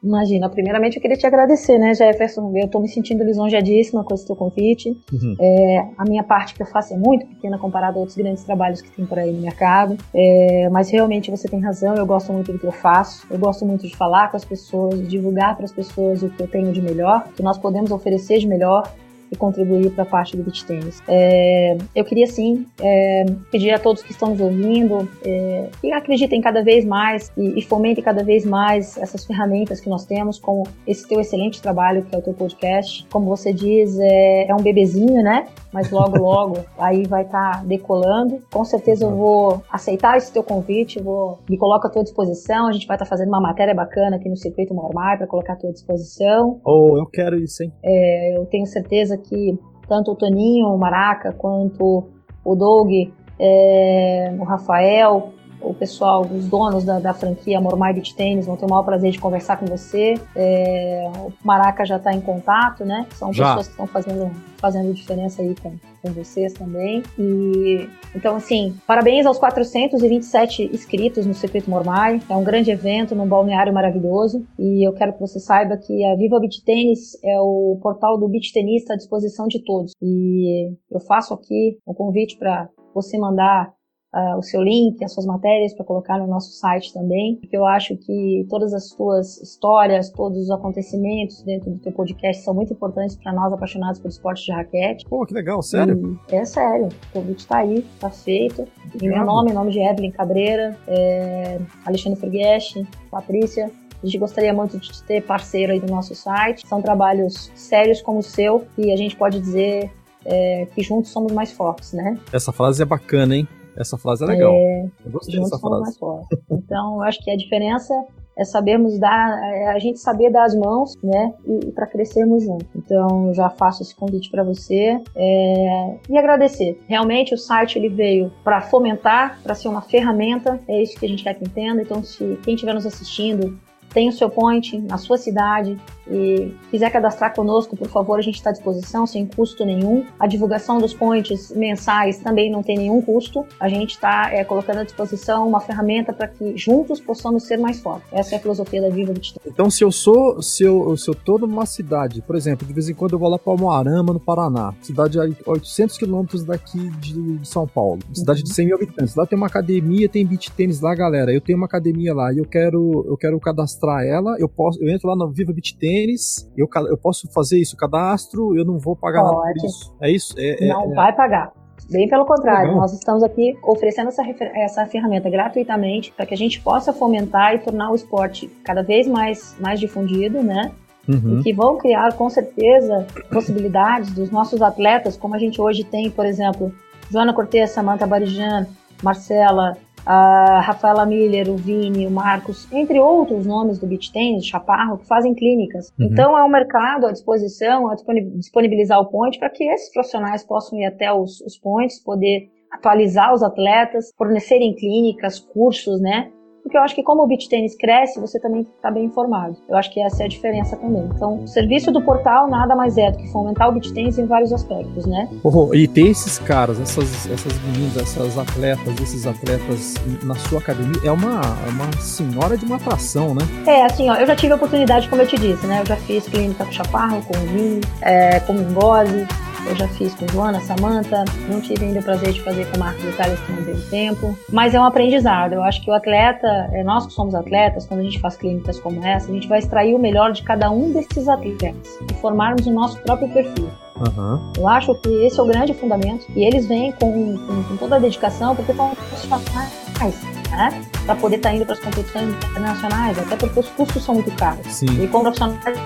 [0.02, 2.50] Imagina, primeiramente eu queria te agradecer, né, Jefferson?
[2.56, 4.96] Eu estou me sentindo lisonjeadíssima com esse teu convite.
[5.12, 5.36] Uhum.
[5.38, 8.80] É, a minha parte que eu faço é muito pequena comparada a outros grandes trabalhos
[8.80, 9.98] que tem por aí no mercado.
[10.14, 13.26] É, mas realmente você tem razão, eu gosto muito do que eu faço.
[13.30, 16.48] Eu gosto muito de falar com as pessoas, divulgar para as pessoas o que eu
[16.48, 18.90] tenho de melhor, o que nós podemos oferecer de melhor
[19.30, 21.02] e contribuir para a parte do beach tênis.
[21.06, 26.40] É, eu queria sim é, pedir a todos que estão nos ouvindo é, que acreditem
[26.40, 30.64] cada vez mais e, e, fomentem cada vez mais essas ferramentas que nós temos, como
[30.86, 33.06] esse teu excelente trabalho que é o teu podcast.
[33.10, 35.46] Como você diz, é, é um bebezinho, né?
[35.72, 38.40] Mas logo, logo aí vai estar tá decolando.
[38.52, 42.66] Com certeza eu vou aceitar esse teu convite, vou me coloco à tua disposição.
[42.66, 45.52] A gente vai estar tá fazendo uma matéria bacana aqui no Circuito Mormai para colocar
[45.54, 46.60] à tua disposição.
[46.64, 47.72] Oh, eu quero isso, hein?
[47.82, 49.58] É, eu tenho certeza que
[49.88, 52.04] tanto o Toninho, o Maraca, quanto
[52.44, 52.90] o Doug,
[53.38, 58.66] é, o Rafael, o pessoal, os donos da, da franquia Mormai Beach Tênis vão ter
[58.66, 60.14] o maior prazer de conversar com você.
[60.34, 63.06] É, o Maraca já está em contato, né?
[63.14, 63.48] São já.
[63.48, 67.02] pessoas que estão fazendo, fazendo diferença aí com, com vocês também.
[67.18, 72.20] E então, assim, parabéns aos 427 inscritos no Circuito Mormai.
[72.28, 74.44] É um grande evento num balneário maravilhoso.
[74.58, 78.28] E eu quero que você saiba que a Viva Beach Tênis é o portal do
[78.28, 79.92] beach tenista à disposição de todos.
[80.02, 83.72] E eu faço aqui um convite para você mandar
[84.14, 87.64] uh, o seu link, as suas matérias para colocar no nosso site também, porque eu
[87.64, 92.72] acho que todas as suas histórias, todos os acontecimentos dentro do teu podcast são muito
[92.72, 95.04] importantes para nós apaixonados por esporte de raquete.
[95.08, 96.18] Pô, que legal, sério?
[96.30, 98.66] E é sério, o convite está aí, está feito.
[99.00, 102.74] Em meu nome, em nome de Evelyn Cabreira, é, Alexandre Ferguesch,
[103.10, 103.70] Patrícia,
[104.02, 106.66] A gente gostaria muito de ter parceiro aí do nosso site.
[106.66, 109.90] São trabalhos sérios como o seu e a gente pode dizer
[110.24, 112.18] é, que juntos somos mais fortes, né?
[112.32, 113.48] Essa frase é bacana, hein?
[113.76, 114.52] Essa frase é legal.
[114.52, 115.82] É, eu gostei dessa frase.
[115.82, 116.38] Mais fortes.
[116.50, 117.94] Então, eu acho que a diferença
[118.36, 122.42] é sabermos dar, é a gente saber dar as mãos, né, e, e para crescermos
[122.42, 122.66] juntos.
[122.74, 126.80] Então, já faço esse convite para você é, e agradecer.
[126.88, 131.08] Realmente, o site ele veio para fomentar, para ser uma ferramenta, é isso que a
[131.08, 131.82] gente quer que entenda.
[131.82, 133.58] Então, se quem estiver nos assistindo
[133.92, 135.76] tem o seu point na sua cidade
[136.10, 140.04] e quiser cadastrar conosco, por favor, a gente está à disposição, sem custo nenhum.
[140.18, 143.46] A divulgação dos points mensais também não tem nenhum custo.
[143.60, 147.80] A gente está é, colocando à disposição uma ferramenta para que juntos possamos ser mais
[147.80, 148.08] fortes.
[148.12, 149.52] Essa é a filosofia da Viva 23.
[149.52, 152.88] Então, se eu sou, se eu, se eu tô numa cidade, por exemplo, de vez
[152.88, 157.38] em quando eu vou lá para Moarama, no Paraná, cidade a 800 quilômetros daqui de,
[157.38, 158.44] de, São Paulo, cidade uhum.
[158.44, 159.14] de 100 mil habitantes.
[159.14, 161.32] Lá tem uma academia, tem beat tênis lá, galera.
[161.32, 164.36] Eu tenho uma academia lá e eu quero, eu quero cadastrar ela.
[164.38, 167.76] Eu posso, eu entro lá no Viva Beat Tênis tênis, eu, eu posso fazer isso,
[167.76, 169.36] cadastro, eu não vou pagar Pode.
[169.36, 169.96] nada por isso.
[170.00, 170.34] É isso?
[170.38, 171.52] É, é não é, vai pagar.
[171.90, 172.80] Bem pelo contrário, Legal.
[172.80, 174.22] nós estamos aqui oferecendo essa,
[174.54, 179.08] essa ferramenta gratuitamente para que a gente possa fomentar e tornar o esporte cada vez
[179.08, 180.70] mais, mais difundido, né?
[181.08, 181.40] Uhum.
[181.40, 186.10] E que vão criar, com certeza, possibilidades dos nossos atletas, como a gente hoje tem,
[186.10, 186.72] por exemplo,
[187.10, 188.66] Joana Cortez, Samantha Barijan,
[189.02, 194.98] Marcela, a Rafaela Miller, o Vini, o Marcos, entre outros nomes do beach tennis, Chaparro,
[194.98, 195.92] que fazem clínicas.
[195.98, 196.06] Uhum.
[196.06, 200.78] Então é um mercado à disposição, a disponibilizar o point para que esses profissionais possam
[200.78, 206.30] ir até os, os points, poder atualizar os atletas, fornecerem clínicas, cursos, né?
[206.62, 209.56] Porque eu acho que como o beach tênis cresce, você também está bem informado.
[209.68, 211.08] Eu acho que essa é a diferença também.
[211.14, 214.26] Então, o serviço do portal nada mais é do que fomentar o beach tênis em
[214.26, 215.28] vários aspectos, né?
[215.42, 221.00] Oh, e ter esses caras, essas, essas meninas, essas atletas, esses atletas na sua academia,
[221.04, 223.42] é uma, é uma senhora de uma atração, né?
[223.66, 225.80] É, assim, ó, eu já tive a oportunidade, como eu te disse, né?
[225.80, 229.26] Eu já fiz clínica com Chaparro, com o Vini, é, com o Ngose,
[229.66, 232.80] eu já fiz com Joana, Samanta, não tive ainda o prazer de fazer com o
[232.80, 235.52] Marcos Itália que não teve tempo, mas é um aprendizado.
[235.52, 238.78] Eu acho que o atleta, é, nós que somos atletas, quando a gente faz clínicas
[238.80, 242.66] como essa, a gente vai extrair o melhor de cada um desses atletas e formarmos
[242.66, 243.70] o nosso próprio perfil.
[243.96, 244.52] Uhum.
[244.56, 247.96] Eu acho que esse é o grande fundamento e eles vêm com, com, com toda
[247.96, 250.82] a dedicação porque estão profissionais, né?
[251.06, 254.30] Para poder estar tá indo para as competições internacionais, até porque os custos são muito
[254.32, 254.66] caros.
[254.66, 255.02] Sim.
[255.02, 255.78] E com profissionais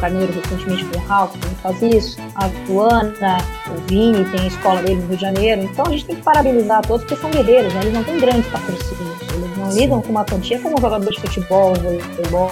[0.00, 3.36] Carneiro recentemente com o Ralph, que faz isso, a Luana,
[3.68, 5.62] o Vini tem a escola dele no Rio de Janeiro.
[5.62, 7.80] Então a gente tem que parabenizar todos porque são guerreiros, né?
[7.82, 9.80] Eles não têm grandes patrocínios, eles não Sim.
[9.80, 12.50] lidam com uma quantia como um jogador de futebol, voleibol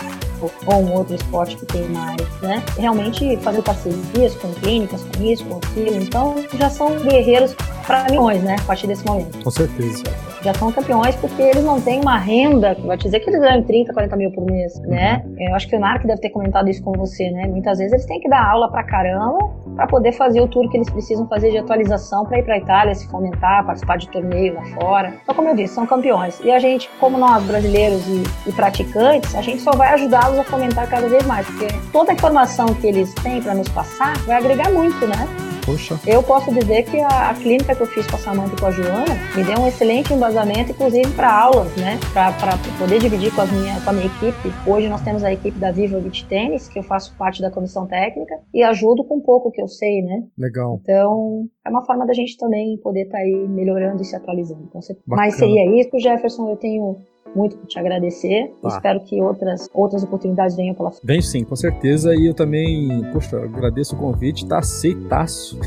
[0.66, 2.62] ou um outro esporte que tem mais, né?
[2.76, 5.96] Realmente fazer parcerias com clínicas, com isso, com aquilo.
[5.96, 7.56] Então já são guerreiros
[7.88, 8.56] para milhões, né?
[8.60, 9.42] A partir desse momento.
[9.42, 10.04] Com certeza
[10.42, 13.40] já são campeões porque eles não têm uma renda, que vai te dizer que eles
[13.40, 14.90] ganham 30, 40 mil por mês, uhum.
[14.90, 15.24] né?
[15.38, 17.46] Eu acho que o Narc deve ter comentado isso com você, né?
[17.46, 20.76] Muitas vezes eles têm que dar aula pra caramba para poder fazer o tour que
[20.76, 24.64] eles precisam fazer de atualização para ir para Itália, se fomentar, participar de torneio lá
[24.80, 25.14] fora.
[25.22, 26.40] Então, como eu disse, são campeões.
[26.42, 30.44] E a gente, como nós brasileiros e, e praticantes, a gente só vai ajudá-los a
[30.44, 34.36] fomentar cada vez mais, porque toda a informação que eles têm para nos passar vai
[34.36, 35.47] agregar muito, né?
[35.68, 36.00] Poxa.
[36.06, 38.64] Eu posso dizer que a, a, clínica que eu fiz com a Samanta e com
[38.64, 42.00] a Joana me deu um excelente embasamento, inclusive para aulas, né?
[42.14, 42.32] Para
[42.78, 44.48] poder dividir com a, minha, com a minha equipe.
[44.66, 47.86] Hoje nós temos a equipe da Viva Beach Tennis, que eu faço parte da comissão
[47.86, 50.24] técnica, e ajudo com um pouco que eu sei, né?
[50.38, 50.80] Legal.
[50.82, 54.64] Então, é uma forma da gente também poder estar tá aí melhorando e se atualizando.
[54.70, 56.48] Então, mas seria isso, Jefferson.
[56.48, 56.96] Eu tenho
[57.34, 58.52] muito por te agradecer.
[58.62, 58.68] Tá.
[58.68, 61.06] Espero que outras, outras oportunidades venham pela frente.
[61.06, 62.14] Vem sim, com certeza.
[62.14, 65.58] E eu também, poxa, agradeço o convite, tá aceitaço.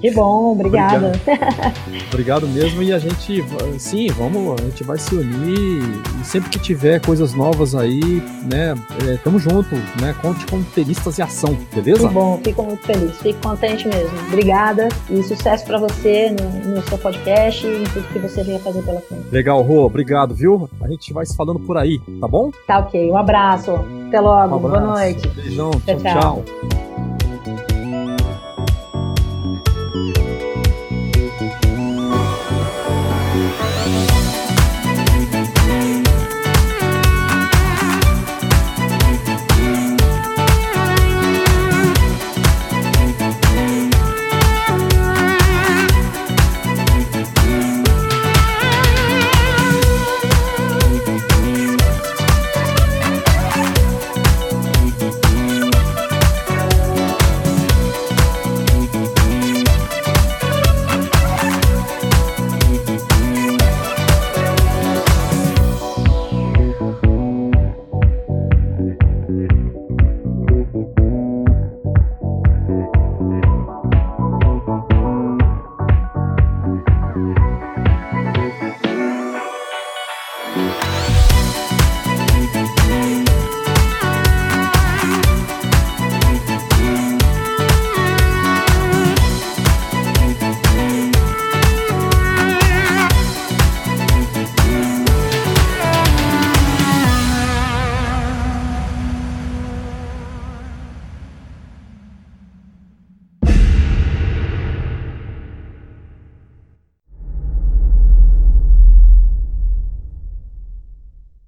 [0.00, 1.12] Que bom, obrigada.
[1.12, 2.04] Obrigado.
[2.12, 2.82] Obrigado mesmo.
[2.82, 3.44] E a gente,
[3.78, 5.82] sim, vamos, a gente vai se unir.
[6.20, 8.74] E sempre que tiver coisas novas aí, né,
[9.08, 10.14] é, tamo junto, né?
[10.20, 12.08] Conte com tenistas e ação, beleza?
[12.08, 14.16] Que bom, fico muito feliz, fico contente mesmo.
[14.28, 18.58] Obrigada e sucesso para você no, no seu podcast e em tudo que você venha
[18.58, 19.24] fazer pela frente.
[19.30, 20.68] Legal, Rô, obrigado, viu?
[20.80, 22.50] A gente vai se falando por aí, tá bom?
[22.66, 23.10] Tá ok.
[23.10, 23.72] Um abraço.
[24.08, 24.56] Até logo.
[24.56, 25.26] Um Boa noite.
[25.28, 25.70] Beijão.
[25.70, 25.96] tchau.
[25.98, 26.44] tchau.
[26.44, 26.93] tchau.